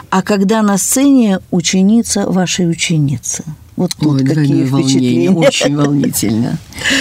А 0.10 0.22
когда 0.22 0.62
на 0.62 0.78
сцене 0.78 1.40
ученица 1.52 2.26
вашей 2.30 2.70
ученицы? 2.70 3.44
Вот 3.76 3.92
тут 3.96 4.22
Ой, 4.22 4.26
какие 4.26 4.66
двойное 4.66 4.68
волнение, 4.68 5.30
впечатления? 5.32 5.32
очень 5.32 5.76
волнительно. 5.76 6.58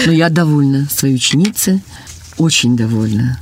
Но 0.06 0.12
я 0.12 0.28
довольна 0.28 0.88
своей 0.90 1.14
ученицей, 1.14 1.82
очень 2.36 2.76
довольна. 2.76 3.38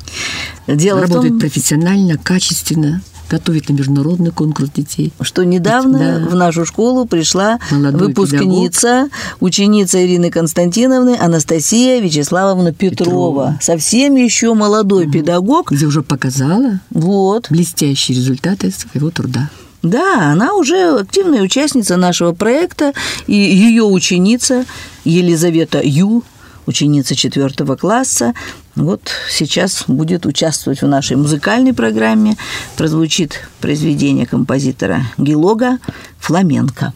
Дело 0.67 1.03
Работает 1.03 1.33
том, 1.33 1.41
профессионально, 1.41 2.19
качественно, 2.19 3.03
готовит 3.29 3.69
на 3.69 3.75
международный 3.75 4.31
конкурс 4.31 4.71
детей. 4.71 5.13
что 5.21 5.45
недавно 5.45 6.21
Да. 6.25 6.29
в 6.31 6.35
нашу 6.35 6.65
школу 6.65 7.07
пришла 7.07 7.59
Молодой 7.71 8.09
выпускница, 8.09 9.09
ученица 9.41 10.05
Ирины 10.05 10.31
Константиновны 10.31 11.17
Анастасия 11.19 12.01
Вячеславовна 12.01 12.73
Петрова. 12.73 13.07
Петрова. 13.07 13.59
Совсем 13.61 14.17
еще 14.17 14.55
молодой 14.55 15.11
педагог. 15.11 15.71
Где 15.73 15.87
уже 15.87 16.03
показала 16.03 16.81
Вот. 16.91 17.47
блестящие 17.51 18.17
результаты 18.17 18.71
своего 18.71 19.11
труда. 19.11 19.51
Да, 19.83 20.33
она 20.33 20.55
уже 20.55 20.99
активная 20.99 21.43
участница 21.43 21.97
нашего 21.97 22.33
проекта, 22.33 22.93
и 23.27 23.35
ее 23.35 23.85
ученица 23.85 24.65
Елизавета 25.05 25.81
Ю, 25.83 26.25
ученица 26.67 27.15
четвертого 27.15 27.77
класса, 27.77 28.35
вот 28.77 29.11
сейчас 29.31 29.85
будет 29.89 30.27
участвовать 30.27 30.83
в 30.83 30.87
нашей 30.87 31.17
музыкальной 31.17 31.73
программе. 31.73 32.37
Прозвучит 32.77 33.41
произведение 33.61 34.27
композитора 34.27 35.03
Гилога 35.19 35.79
«Фламенко». 36.21 36.93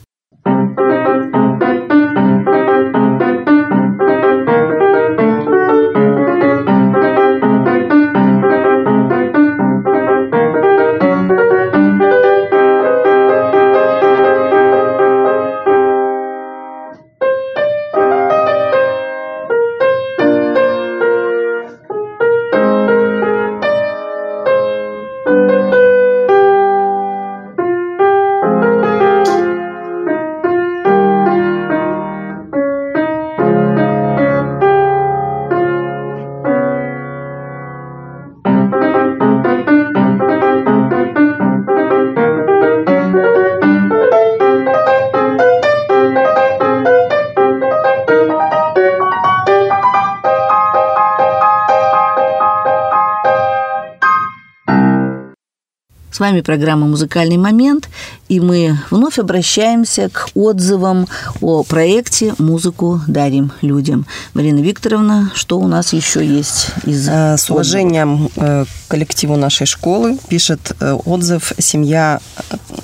С 56.20 56.22
вами 56.22 56.42
программа 56.42 56.86
«Музыкальный 56.86 57.38
момент», 57.38 57.88
и 58.28 58.40
мы 58.40 58.78
вновь 58.90 59.18
обращаемся 59.18 60.10
к 60.10 60.28
отзывам 60.34 61.08
о 61.40 61.62
проекте 61.62 62.34
«Музыку 62.36 63.00
дарим 63.06 63.52
людям». 63.62 64.04
Марина 64.34 64.58
Викторовна, 64.58 65.32
что 65.34 65.58
у 65.58 65.66
нас 65.66 65.94
еще 65.94 66.22
есть 66.22 66.72
из 66.84 67.08
Э, 67.08 67.38
С 67.38 67.48
уважением 67.48 68.28
э, 68.36 68.66
к 68.66 68.90
коллективу 68.90 69.36
нашей 69.36 69.66
школы 69.66 70.18
пишет 70.28 70.76
э, 70.78 70.92
отзыв 70.92 71.54
семья 71.56 72.20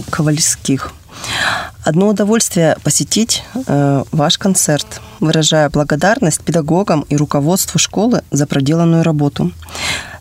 Ковальских. 0.09 0.95
Одно 1.85 2.09
удовольствие 2.09 2.79
посетить 2.83 3.45
э, 3.67 4.03
ваш 4.13 4.39
концерт, 4.39 5.03
выражая 5.21 5.69
благодарность 5.69 6.41
педагогам 6.41 7.05
и 7.11 7.17
руководству 7.17 7.79
школы 7.79 8.23
за 8.31 8.47
проделанную 8.47 9.03
работу. 9.03 9.53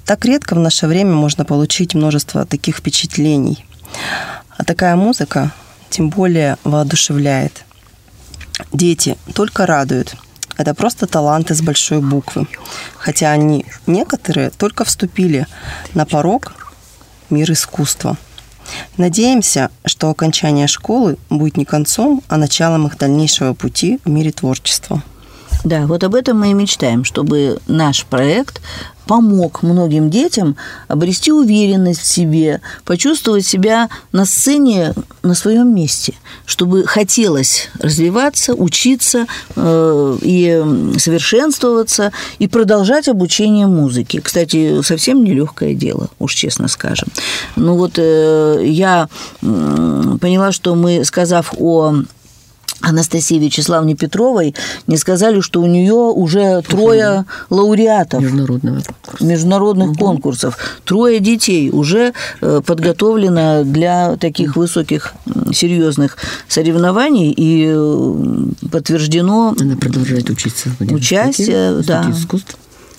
Так 0.06 0.24
редко 0.26 0.54
в 0.54 0.60
наше 0.60 0.86
время 0.88 1.14
можно 1.14 1.46
получить 1.46 1.96
множество 1.96 2.46
таких 2.46 2.78
впечатлений. 2.78 3.66
А 4.58 4.64
такая 4.64 4.96
музыка 4.96 5.52
тем 5.90 6.10
более 6.10 6.58
воодушевляет. 6.64 7.66
Дети 8.72 9.18
только 9.34 9.66
радуют. 9.66 10.16
Это 10.58 10.74
просто 10.74 11.08
таланты 11.08 11.56
с 11.56 11.62
большой 11.62 12.02
буквы. 12.02 12.48
Хотя 12.98 13.32
они, 13.32 13.66
некоторые, 13.88 14.52
только 14.52 14.86
вступили 14.86 15.48
на 15.94 16.06
порог 16.06 16.54
мир 17.30 17.52
искусства. 17.52 18.16
Надеемся, 18.98 19.70
что 19.86 20.10
окончание 20.10 20.68
школы 20.68 21.18
будет 21.30 21.58
не 21.58 21.66
концом, 21.66 22.24
а 22.28 22.38
началом 22.38 22.88
их 22.88 22.98
дальнейшего 22.98 23.54
пути 23.54 24.00
в 24.06 24.10
мире 24.10 24.32
творчества. 24.32 25.04
Да, 25.66 25.88
вот 25.88 26.04
об 26.04 26.14
этом 26.14 26.40
мы 26.40 26.52
и 26.52 26.54
мечтаем, 26.54 27.04
чтобы 27.04 27.58
наш 27.66 28.06
проект 28.06 28.62
помог 29.08 29.64
многим 29.64 30.12
детям 30.12 30.56
обрести 30.88 31.32
уверенность 31.32 32.02
в 32.02 32.06
себе, 32.06 32.62
почувствовать 32.86 33.46
себя 33.48 33.90
на 34.12 34.26
сцене 34.26 34.94
на 35.24 35.34
своем 35.34 35.74
месте, 35.74 36.14
чтобы 36.46 36.86
хотелось 36.86 37.70
развиваться, 37.80 38.54
учиться 38.54 39.26
э, 39.56 40.18
и 40.22 40.64
совершенствоваться, 41.00 42.12
и 42.38 42.48
продолжать 42.48 43.08
обучение 43.08 43.66
музыке. 43.66 44.22
Кстати, 44.22 44.84
совсем 44.84 45.24
нелегкое 45.24 45.74
дело, 45.74 46.10
уж 46.20 46.36
честно 46.36 46.68
скажем. 46.68 47.08
Ну 47.56 47.76
вот 47.76 47.94
э, 47.98 48.62
я 48.66 49.10
м, 49.42 50.20
поняла, 50.20 50.52
что 50.52 50.76
мы, 50.76 51.04
сказав 51.06 51.56
о 51.58 52.04
Анастасии 52.82 53.40
Вячеславне 53.40 53.96
Петровой, 53.96 54.54
не 54.88 54.98
сказали, 54.98 55.42
что 55.42 55.62
у 55.62 55.66
нее 55.66 55.94
уже 55.94 56.62
трое 56.62 57.26
лауреатов 57.50 58.22
Международного 58.22 58.82
конкурса. 58.82 59.26
международных 59.26 59.98
конкурсов. 59.98 60.58
Трое 60.84 61.20
детей 61.20 61.70
уже 61.72 62.14
э, 62.42 62.62
подготовлено 62.66 63.64
для 63.64 64.18
таких 64.18 64.56
высоких 64.56 65.14
серьезных 65.54 66.18
соревнований 66.48 67.32
и 67.32 67.66
э, 67.68 68.68
подтверждено 68.72 69.56
Она 69.60 69.76
продолжает 69.78 70.30
учиться 70.30 70.70
в 70.80 70.94
Участие, 70.94 71.82
да. 71.84 72.10
Искусств. 72.12 72.58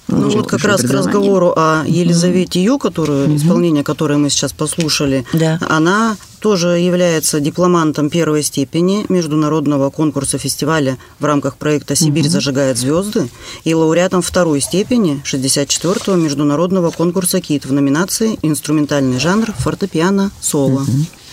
Ну 0.08 0.30
вот 0.30 0.46
как 0.46 0.64
раз 0.64 0.82
к 0.82 0.90
разговору 0.90 1.52
о 1.56 1.82
Елизавете 1.84 2.62
Ю, 2.62 2.78
которую, 2.78 3.36
исполнение 3.36 3.82
которой 3.82 4.18
мы 4.18 4.30
сейчас 4.30 4.52
послушали, 4.52 5.24
Да. 5.32 5.58
она 5.68 6.16
тоже 6.40 6.78
является 6.78 7.40
дипломантом 7.40 8.10
первой 8.10 8.42
степени 8.42 9.04
международного 9.08 9.90
конкурса 9.90 10.38
фестиваля 10.38 10.98
в 11.18 11.24
рамках 11.24 11.56
проекта 11.56 11.94
«Сибирь 11.94 12.28
зажигает 12.28 12.78
звезды» 12.78 13.28
и 13.64 13.74
лауреатом 13.74 14.22
второй 14.22 14.60
степени 14.60 15.22
64-го 15.24 16.14
международного 16.14 16.90
конкурса 16.90 17.40
«КИТ» 17.40 17.66
в 17.66 17.72
номинации 17.72 18.38
«Инструментальный 18.42 19.18
жанр 19.18 19.52
фортепиано 19.58 20.30
соло». 20.40 20.86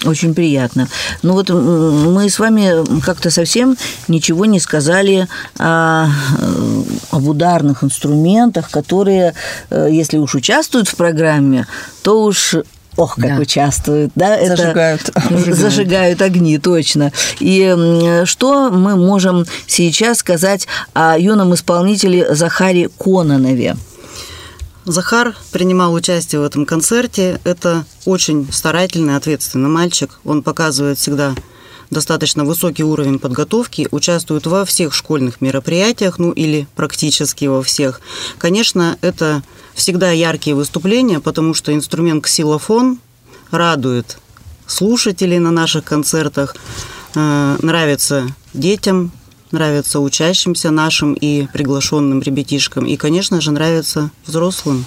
Очень 0.06 0.34
приятно. 0.34 0.90
Ну 1.22 1.34
вот 1.34 1.50
мы 1.50 2.30
с 2.30 2.38
вами 2.38 3.02
как-то 3.02 3.30
совсем 3.30 3.78
ничего 4.10 4.46
не 4.46 4.60
сказали 4.60 5.28
о, 5.58 6.08
э, 6.08 6.84
об 7.12 7.28
ударных 7.28 7.84
инструментах, 7.84 8.70
которые, 8.70 9.34
э, 9.70 9.88
если 9.90 10.18
уж 10.18 10.36
участвуют 10.36 10.90
в 10.90 10.96
программе, 10.96 11.68
то 12.02 12.24
уж 12.24 12.56
Ох, 12.96 13.16
как 13.16 13.36
Да. 13.36 13.42
участвуют, 13.42 14.12
да? 14.16 14.36
Это- 14.36 14.56
Зажигают. 14.56 15.12
Зажигают 15.48 16.22
огни, 16.22 16.58
точно. 16.60 17.12
И 17.40 18.22
что 18.26 18.70
мы 18.70 18.96
можем 18.96 19.46
сейчас 19.68 20.20
сказать 20.20 20.68
о 20.94 21.18
юном 21.18 21.54
исполнителе 21.54 22.34
Захаре 22.36 22.90
Кононове? 22.90 23.76
Захар 24.86 25.34
принимал 25.52 25.94
участие 25.94 26.42
в 26.42 26.44
этом 26.44 26.66
концерте. 26.66 27.40
Это 27.46 27.86
очень 28.06 28.48
старательный, 28.52 29.16
ответственный 29.16 29.70
мальчик. 29.70 30.20
Он 30.26 30.44
показывает 30.44 30.98
всегда 31.00 31.34
достаточно 31.94 32.44
высокий 32.44 32.84
уровень 32.84 33.20
подготовки, 33.20 33.88
участвует 33.92 34.46
во 34.46 34.66
всех 34.66 34.94
школьных 34.94 35.42
мероприятиях, 35.42 36.20
ну 36.20 36.32
или 36.32 36.68
практически 36.76 37.46
во 37.46 37.64
всех. 37.64 38.02
Конечно, 38.38 38.98
это 39.02 39.44
всегда 39.74 40.12
яркие 40.12 40.56
выступления, 40.56 41.20
потому 41.20 41.54
что 41.54 41.74
инструмент 41.74 42.26
ксилофон 42.26 43.00
радует 43.52 44.18
слушателей 44.68 45.40
на 45.40 45.52
наших 45.52 45.86
концертах, 45.86 46.56
э, 47.16 47.58
нравится 47.62 48.28
детям, 48.54 49.12
нравится 49.52 50.00
учащимся 50.00 50.72
нашим 50.72 51.14
и 51.14 51.48
приглашенным 51.54 52.22
ребятишкам, 52.22 52.86
и, 52.86 52.98
конечно 52.98 53.40
же, 53.40 53.52
нравится 53.52 54.10
взрослым. 54.26 54.86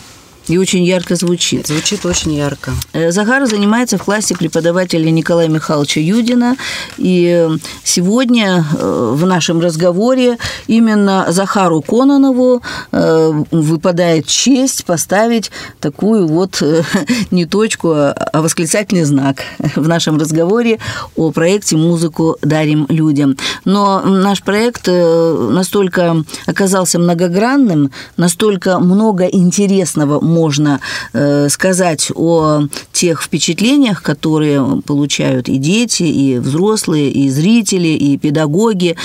И 0.48 0.58
очень 0.58 0.84
ярко 0.84 1.16
звучит. 1.16 1.66
Звучит 1.66 2.06
очень 2.06 2.34
ярко. 2.34 2.72
Э, 2.92 3.10
Захар 3.10 3.46
занимается 3.46 3.98
в 3.98 4.02
классе 4.02 4.34
преподавателя 4.34 5.10
Николая 5.10 5.48
Михайловича 5.48 6.00
Юдина. 6.00 6.56
И 6.98 7.48
сегодня 7.82 8.64
э, 8.78 9.12
в 9.14 9.26
нашем 9.26 9.60
разговоре 9.60 10.38
именно 10.66 11.26
Захару 11.30 11.82
Кононову 11.82 12.62
э, 12.92 13.42
выпадает 13.50 14.26
честь 14.26 14.84
поставить 14.84 15.50
такую 15.80 16.26
вот 16.26 16.62
э, 16.62 16.82
не 17.30 17.46
точку, 17.46 17.92
а 17.92 18.26
а 18.36 18.42
восклицательный 18.42 19.04
знак 19.04 19.38
в 19.76 19.88
нашем 19.88 20.18
разговоре 20.18 20.78
о 21.16 21.30
проекте 21.30 21.76
«Музыку 21.76 22.36
дарим 22.42 22.86
людям». 22.90 23.36
Но 23.64 24.02
наш 24.02 24.42
проект 24.42 24.88
э, 24.88 25.48
настолько 25.50 26.22
оказался 26.46 26.98
многогранным, 26.98 27.90
настолько 28.18 28.78
много 28.78 29.24
интересного 29.24 30.20
можно 30.36 30.80
э, 31.14 31.48
сказать 31.48 32.12
о 32.14 32.62
тех 32.92 33.22
впечатлениях, 33.22 34.02
которые 34.02 34.82
получают 34.86 35.48
и 35.48 35.56
дети, 35.56 36.02
и 36.02 36.38
взрослые, 36.38 37.10
и 37.10 37.30
зрители, 37.30 37.88
и 37.88 38.18
педагоги. 38.18 38.96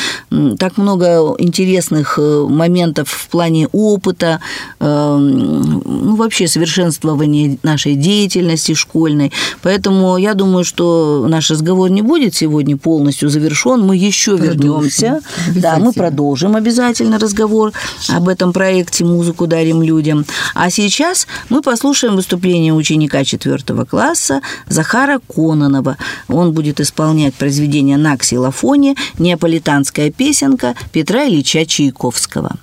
Так 0.59 0.77
много 0.77 1.35
интересных 1.39 2.19
э, 2.19 2.45
моментов 2.49 3.09
в 3.09 3.27
плане 3.29 3.67
опыта, 3.71 4.39
э, 4.79 5.17
ну, 5.17 6.15
вообще 6.15 6.47
совершенствования 6.47 7.57
нашей 7.63 7.95
деятельности 7.95 8.73
школьной. 8.73 9.31
Поэтому 9.61 10.17
я 10.17 10.33
думаю, 10.33 10.63
что 10.65 11.25
наш 11.29 11.49
разговор 11.51 11.89
не 11.89 12.01
будет 12.01 12.35
сегодня 12.35 12.75
полностью 12.77 13.29
завершен. 13.29 13.87
Мы 13.87 13.95
еще 13.95 14.35
вернемся. 14.35 15.21
Да, 15.55 15.77
мы 15.77 15.93
продолжим 15.93 16.55
обязательно 16.55 17.19
разговор 17.19 17.71
об 18.09 18.27
этом 18.27 18.51
проекте 18.51 19.05
«Музыку 19.05 19.47
дарим 19.47 19.81
людям». 19.81 20.25
А 20.55 20.69
сейчас 20.69 21.20
мы 21.49 21.61
послушаем 21.61 22.15
выступление 22.15 22.73
ученика 22.73 23.23
4 23.23 23.85
класса 23.85 24.41
Захара 24.67 25.19
Кононова. 25.27 25.97
Он 26.27 26.53
будет 26.53 26.79
исполнять 26.79 27.33
произведение 27.33 27.97
на 27.97 28.17
ксилофоне 28.17 28.95
«Неаполитанская 29.19 30.11
песенка» 30.11 30.75
Петра 30.91 31.25
Ильича 31.25 31.65
Чайковского. 31.65 32.57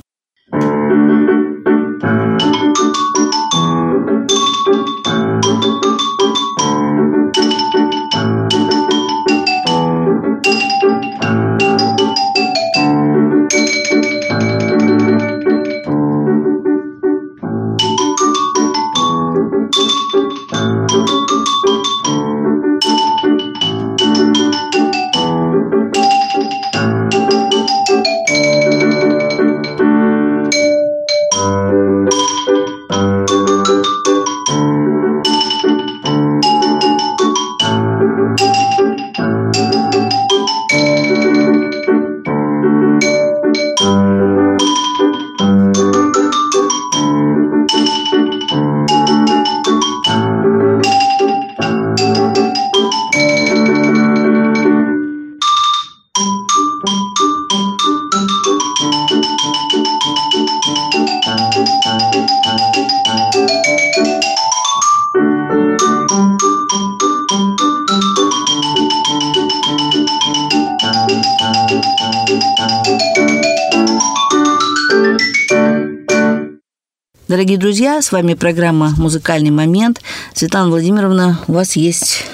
Друзья, 77.78 78.02
с 78.02 78.10
вами 78.10 78.34
программа 78.34 78.92
«Музыкальный 78.96 79.52
момент». 79.52 80.00
Светлана 80.34 80.68
Владимировна, 80.68 81.38
у 81.46 81.52
вас 81.52 81.76
есть 81.76 82.24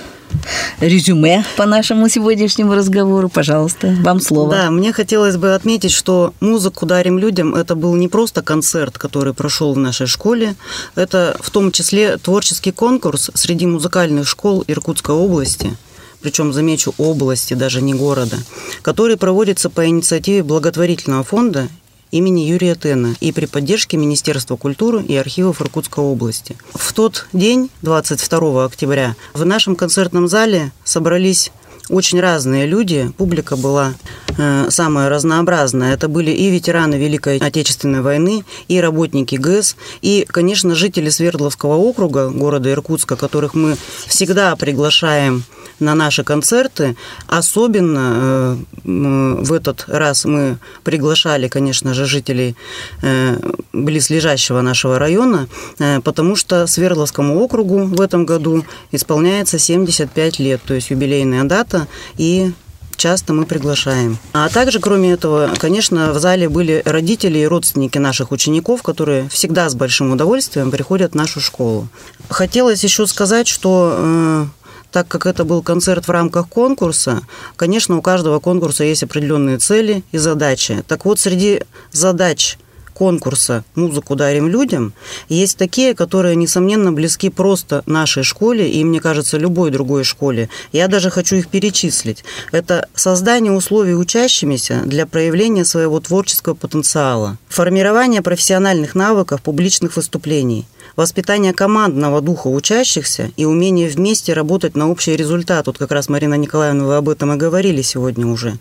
резюме 0.80 1.44
по 1.58 1.66
нашему 1.66 2.08
сегодняшнему 2.08 2.74
разговору. 2.74 3.28
Пожалуйста, 3.28 3.94
вам 4.00 4.20
слово. 4.20 4.50
Да, 4.52 4.70
мне 4.70 4.90
хотелось 4.94 5.36
бы 5.36 5.54
отметить, 5.54 5.92
что 5.92 6.32
музыку 6.40 6.86
дарим 6.86 7.18
людям 7.18 7.54
это 7.54 7.74
был 7.74 7.94
не 7.94 8.08
просто 8.08 8.40
концерт, 8.40 8.96
который 8.96 9.34
прошел 9.34 9.74
в 9.74 9.78
нашей 9.78 10.06
школе, 10.06 10.54
это 10.94 11.36
в 11.38 11.50
том 11.50 11.72
числе 11.72 12.16
творческий 12.16 12.72
конкурс 12.72 13.30
среди 13.34 13.66
музыкальных 13.66 14.26
школ 14.26 14.64
Иркутской 14.66 15.14
области 15.14 15.76
причем, 16.22 16.54
замечу, 16.54 16.94
области, 16.96 17.52
даже 17.52 17.82
не 17.82 17.92
города, 17.92 18.38
который 18.80 19.18
проводится 19.18 19.68
по 19.68 19.86
инициативе 19.86 20.42
благотворительного 20.42 21.22
фонда 21.22 21.68
имени 22.14 22.42
Юрия 22.42 22.76
Тена 22.76 23.16
и 23.20 23.32
при 23.32 23.46
поддержке 23.46 23.96
Министерства 23.96 24.56
культуры 24.56 25.02
и 25.02 25.16
архивов 25.16 25.60
Иркутской 25.60 26.04
области. 26.04 26.56
В 26.72 26.92
тот 26.92 27.26
день, 27.32 27.70
22 27.82 28.64
октября, 28.64 29.16
в 29.32 29.44
нашем 29.44 29.74
концертном 29.74 30.28
зале 30.28 30.70
собрались 30.84 31.50
очень 31.90 32.20
разные 32.20 32.66
люди, 32.66 33.12
публика 33.18 33.56
была 33.56 33.94
э, 34.38 34.66
самая 34.70 35.08
разнообразная. 35.10 35.92
Это 35.92 36.08
были 36.08 36.30
и 36.30 36.48
ветераны 36.48 36.94
Великой 36.94 37.38
Отечественной 37.38 38.00
войны, 38.00 38.44
и 38.68 38.80
работники 38.80 39.34
ГЭС, 39.34 39.76
и, 40.00 40.24
конечно, 40.28 40.74
жители 40.74 41.10
Свердловского 41.10 41.74
округа, 41.74 42.30
города 42.30 42.70
Иркутска, 42.70 43.16
которых 43.16 43.54
мы 43.54 43.76
всегда 44.06 44.56
приглашаем 44.56 45.44
на 45.80 45.94
наши 45.94 46.24
концерты. 46.24 46.96
Особенно 47.26 48.56
э, 48.84 49.40
в 49.42 49.52
этот 49.52 49.84
раз 49.88 50.24
мы 50.24 50.58
приглашали, 50.82 51.48
конечно 51.48 51.94
же, 51.94 52.06
жителей 52.06 52.56
э, 53.02 53.38
близлежащего 53.72 54.60
нашего 54.60 54.98
района, 54.98 55.48
э, 55.78 56.00
потому 56.00 56.36
что 56.36 56.66
Свердловскому 56.66 57.38
округу 57.40 57.84
в 57.84 58.00
этом 58.00 58.26
году 58.26 58.64
исполняется 58.92 59.58
75 59.58 60.38
лет, 60.38 60.60
то 60.64 60.74
есть 60.74 60.90
юбилейная 60.90 61.44
дата, 61.44 61.86
и 62.16 62.52
часто 62.96 63.32
мы 63.32 63.44
приглашаем. 63.44 64.18
А 64.32 64.48
также, 64.48 64.80
кроме 64.80 65.12
этого, 65.12 65.50
конечно, 65.58 66.12
в 66.12 66.18
зале 66.18 66.48
были 66.48 66.82
родители 66.84 67.38
и 67.38 67.46
родственники 67.46 67.98
наших 67.98 68.32
учеников, 68.32 68.82
которые 68.82 69.28
всегда 69.28 69.68
с 69.68 69.74
большим 69.74 70.12
удовольствием 70.12 70.70
приходят 70.70 71.12
в 71.12 71.16
нашу 71.16 71.40
школу. 71.40 71.88
Хотелось 72.28 72.82
еще 72.84 73.06
сказать, 73.06 73.48
что 73.48 74.48
так 74.94 75.08
как 75.08 75.26
это 75.26 75.44
был 75.44 75.60
концерт 75.60 76.06
в 76.06 76.10
рамках 76.12 76.48
конкурса, 76.48 77.22
конечно, 77.56 77.98
у 77.98 78.00
каждого 78.00 78.38
конкурса 78.38 78.84
есть 78.84 79.02
определенные 79.02 79.58
цели 79.58 80.04
и 80.12 80.18
задачи. 80.18 80.84
Так 80.86 81.04
вот, 81.04 81.18
среди 81.18 81.64
задач 81.90 82.58
конкурса 82.92 83.64
«Музыку 83.74 84.14
дарим 84.14 84.48
людям» 84.48 84.92
есть 85.28 85.58
такие, 85.58 85.96
которые, 85.96 86.36
несомненно, 86.36 86.92
близки 86.92 87.28
просто 87.28 87.82
нашей 87.86 88.22
школе 88.22 88.70
и, 88.70 88.84
мне 88.84 89.00
кажется, 89.00 89.36
любой 89.36 89.72
другой 89.72 90.04
школе. 90.04 90.48
Я 90.70 90.86
даже 90.86 91.10
хочу 91.10 91.34
их 91.34 91.48
перечислить. 91.48 92.24
Это 92.52 92.88
создание 92.94 93.50
условий 93.50 93.96
учащимися 93.96 94.82
для 94.84 95.06
проявления 95.06 95.64
своего 95.64 95.98
творческого 95.98 96.54
потенциала, 96.54 97.36
формирование 97.48 98.22
профессиональных 98.22 98.94
навыков 98.94 99.42
публичных 99.42 99.96
выступлений, 99.96 100.66
воспитание 100.96 101.52
командного 101.52 102.20
духа 102.20 102.48
учащихся 102.48 103.30
и 103.36 103.44
умение 103.44 103.88
вместе 103.88 104.32
работать 104.32 104.76
на 104.76 104.90
общий 104.90 105.16
результат. 105.16 105.66
Вот 105.66 105.78
как 105.78 105.90
раз, 105.90 106.08
Марина 106.08 106.34
Николаевна, 106.34 106.84
вы 106.84 106.96
об 106.96 107.08
этом 107.08 107.32
и 107.32 107.36
говорили 107.36 107.82
сегодня 107.82 108.26
уже. 108.26 108.58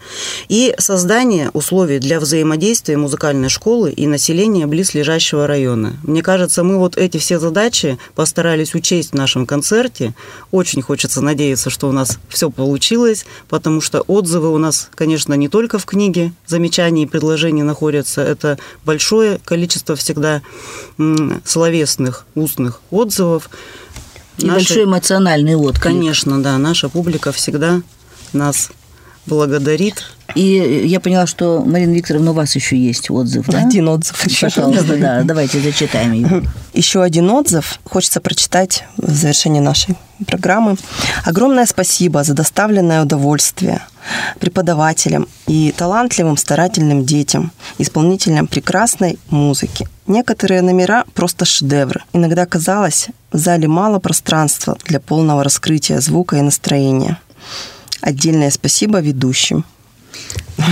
И 0.49 0.73
создание 0.77 1.49
условий 1.53 1.99
для 1.99 2.19
взаимодействия 2.19 2.97
музыкальной 2.97 3.49
школы 3.49 3.91
и 3.91 4.07
населения 4.07 4.67
близлежащего 4.67 5.47
района. 5.47 5.97
Мне 6.03 6.21
кажется, 6.21 6.63
мы 6.63 6.77
вот 6.77 6.97
эти 6.97 7.17
все 7.17 7.39
задачи 7.39 7.97
постарались 8.15 8.75
учесть 8.75 9.11
в 9.11 9.15
нашем 9.15 9.45
концерте. 9.45 10.13
Очень 10.51 10.81
хочется 10.81 11.21
надеяться, 11.21 11.69
что 11.69 11.89
у 11.89 11.91
нас 11.91 12.19
все 12.29 12.49
получилось, 12.49 13.25
потому 13.49 13.81
что 13.81 14.01
отзывы 14.01 14.51
у 14.51 14.57
нас, 14.57 14.89
конечно, 14.95 15.33
не 15.33 15.49
только 15.49 15.79
в 15.79 15.85
книге 15.85 16.33
замечаний 16.47 17.03
и 17.03 17.07
предложений 17.07 17.63
находятся, 17.63 18.21
это 18.21 18.57
большое 18.85 19.39
количество 19.43 19.95
всегда 19.95 20.41
словесных 21.45 22.22
устных 22.35 22.81
отзывов. 22.91 23.49
И 24.37 24.45
Наши... 24.45 24.55
большой 24.55 24.83
эмоциональный 24.85 25.55
отклик. 25.55 25.83
Конечно, 25.83 26.41
да. 26.41 26.57
Наша 26.57 26.89
публика 26.89 27.31
всегда 27.31 27.81
нас 28.33 28.71
благодарит. 29.25 30.03
И 30.35 30.83
я 30.85 30.99
поняла, 30.99 31.27
что, 31.27 31.63
Марина 31.65 31.93
Викторовна, 31.93 32.31
у 32.31 32.33
вас 32.33 32.55
еще 32.55 32.75
есть 32.75 33.11
отзыв, 33.11 33.45
да? 33.47 33.59
Один 33.59 33.87
отзыв 33.87 34.25
еще. 34.25 34.47
Пожалуйста, 34.47 34.97
да, 34.97 35.21
давайте 35.23 35.59
зачитаем 35.59 36.11
его. 36.13 36.41
Еще 36.73 37.03
один 37.03 37.29
отзыв 37.29 37.79
хочется 37.83 38.19
прочитать 38.19 38.83
в 38.97 39.11
завершении 39.11 39.59
нашей 39.59 39.95
программы. 40.25 40.77
Огромное 41.25 41.65
спасибо 41.65 42.23
за 42.23 42.33
доставленное 42.33 43.03
удовольствие 43.03 43.81
преподавателям 44.39 45.27
и 45.47 45.73
талантливым, 45.75 46.37
старательным 46.37 47.05
детям, 47.05 47.51
исполнителям 47.77 48.47
прекрасной 48.47 49.19
музыки. 49.29 49.87
Некоторые 50.07 50.61
номера 50.61 51.05
просто 51.13 51.45
шедевры. 51.45 52.01
Иногда 52.11 52.45
казалось, 52.45 53.07
в 53.31 53.37
зале 53.37 53.67
мало 53.67 53.99
пространства 53.99 54.77
для 54.85 54.99
полного 54.99 55.43
раскрытия 55.43 56.01
звука 56.01 56.37
и 56.37 56.41
настроения. 56.41 57.19
Отдельное 58.03 58.51
спасибо 58.51 58.99
ведущим. 58.99 59.63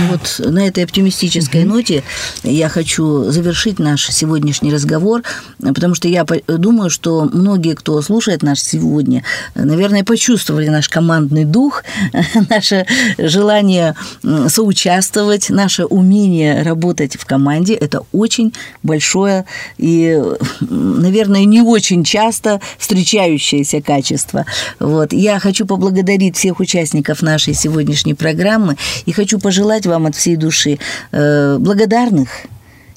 Вот 0.08 0.40
на 0.44 0.66
этой 0.66 0.84
оптимистической 0.84 1.64
ноте 1.64 2.02
я 2.42 2.68
хочу 2.68 3.30
завершить 3.30 3.78
наш 3.78 4.08
сегодняшний 4.08 4.72
разговор, 4.72 5.22
потому 5.58 5.94
что 5.94 6.08
я 6.08 6.24
думаю, 6.46 6.90
что 6.90 7.28
многие, 7.32 7.74
кто 7.74 8.00
слушает 8.02 8.42
нас 8.42 8.60
сегодня, 8.60 9.22
наверное, 9.54 10.04
почувствовали 10.04 10.68
наш 10.68 10.88
командный 10.88 11.44
дух, 11.44 11.84
наше 12.48 12.86
желание 13.18 13.94
соучаствовать, 14.48 15.50
наше 15.50 15.84
умение 15.84 16.62
работать 16.62 17.16
в 17.16 17.24
команде. 17.24 17.74
Это 17.74 18.02
очень 18.12 18.52
большое 18.82 19.44
и, 19.78 20.20
наверное, 20.60 21.44
не 21.44 21.60
очень 21.60 22.04
часто 22.04 22.60
встречающееся 22.78 23.82
качество. 23.82 24.46
Вот. 24.78 25.12
Я 25.12 25.38
хочу 25.38 25.66
поблагодарить 25.66 26.36
всех 26.36 26.60
участников 26.60 27.22
нашей 27.22 27.54
сегодняшней 27.54 28.14
программы 28.14 28.76
и 29.06 29.12
хочу 29.12 29.38
пожелать 29.38 29.81
пожелать 29.82 29.86
вам 29.86 30.06
от 30.06 30.14
всей 30.14 30.36
души 30.36 30.78
э, 31.12 31.58
благодарных 31.58 32.28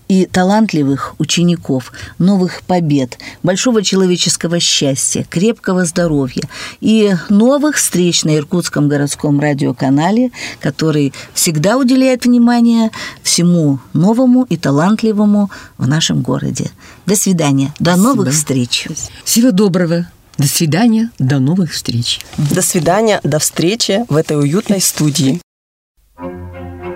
и 0.08 0.28
талантливых 0.28 1.16
учеников, 1.18 1.92
новых 2.20 2.62
побед, 2.68 3.18
большого 3.44 3.82
человеческого 3.82 4.60
счастья, 4.60 5.26
крепкого 5.28 5.86
здоровья 5.86 6.44
и 6.80 7.16
новых 7.30 7.78
встреч 7.78 8.24
на 8.24 8.36
Иркутском 8.36 8.88
городском 8.88 9.40
радиоканале, 9.40 10.30
который 10.62 11.12
всегда 11.34 11.78
уделяет 11.78 12.26
внимание 12.26 12.92
всему 13.24 13.80
новому 13.94 14.46
и 14.52 14.58
талантливому 14.58 15.50
в 15.80 15.88
нашем 15.88 16.22
городе. 16.22 16.70
До 17.08 17.16
свидания. 17.16 17.74
До 17.80 17.94
Спасибо. 17.94 18.08
новых 18.08 18.34
встреч. 18.34 18.88
Всего 19.24 19.52
доброго. 19.52 20.06
До 20.38 20.48
свидания. 20.48 21.10
До 21.18 21.40
новых 21.40 21.72
встреч. 21.72 22.20
До 22.38 22.62
свидания. 22.62 23.22
До 23.24 23.40
встречи 23.40 24.06
в 24.10 24.16
этой 24.16 24.38
уютной 24.38 24.82
студии. 24.82 25.42
Música 26.18 26.95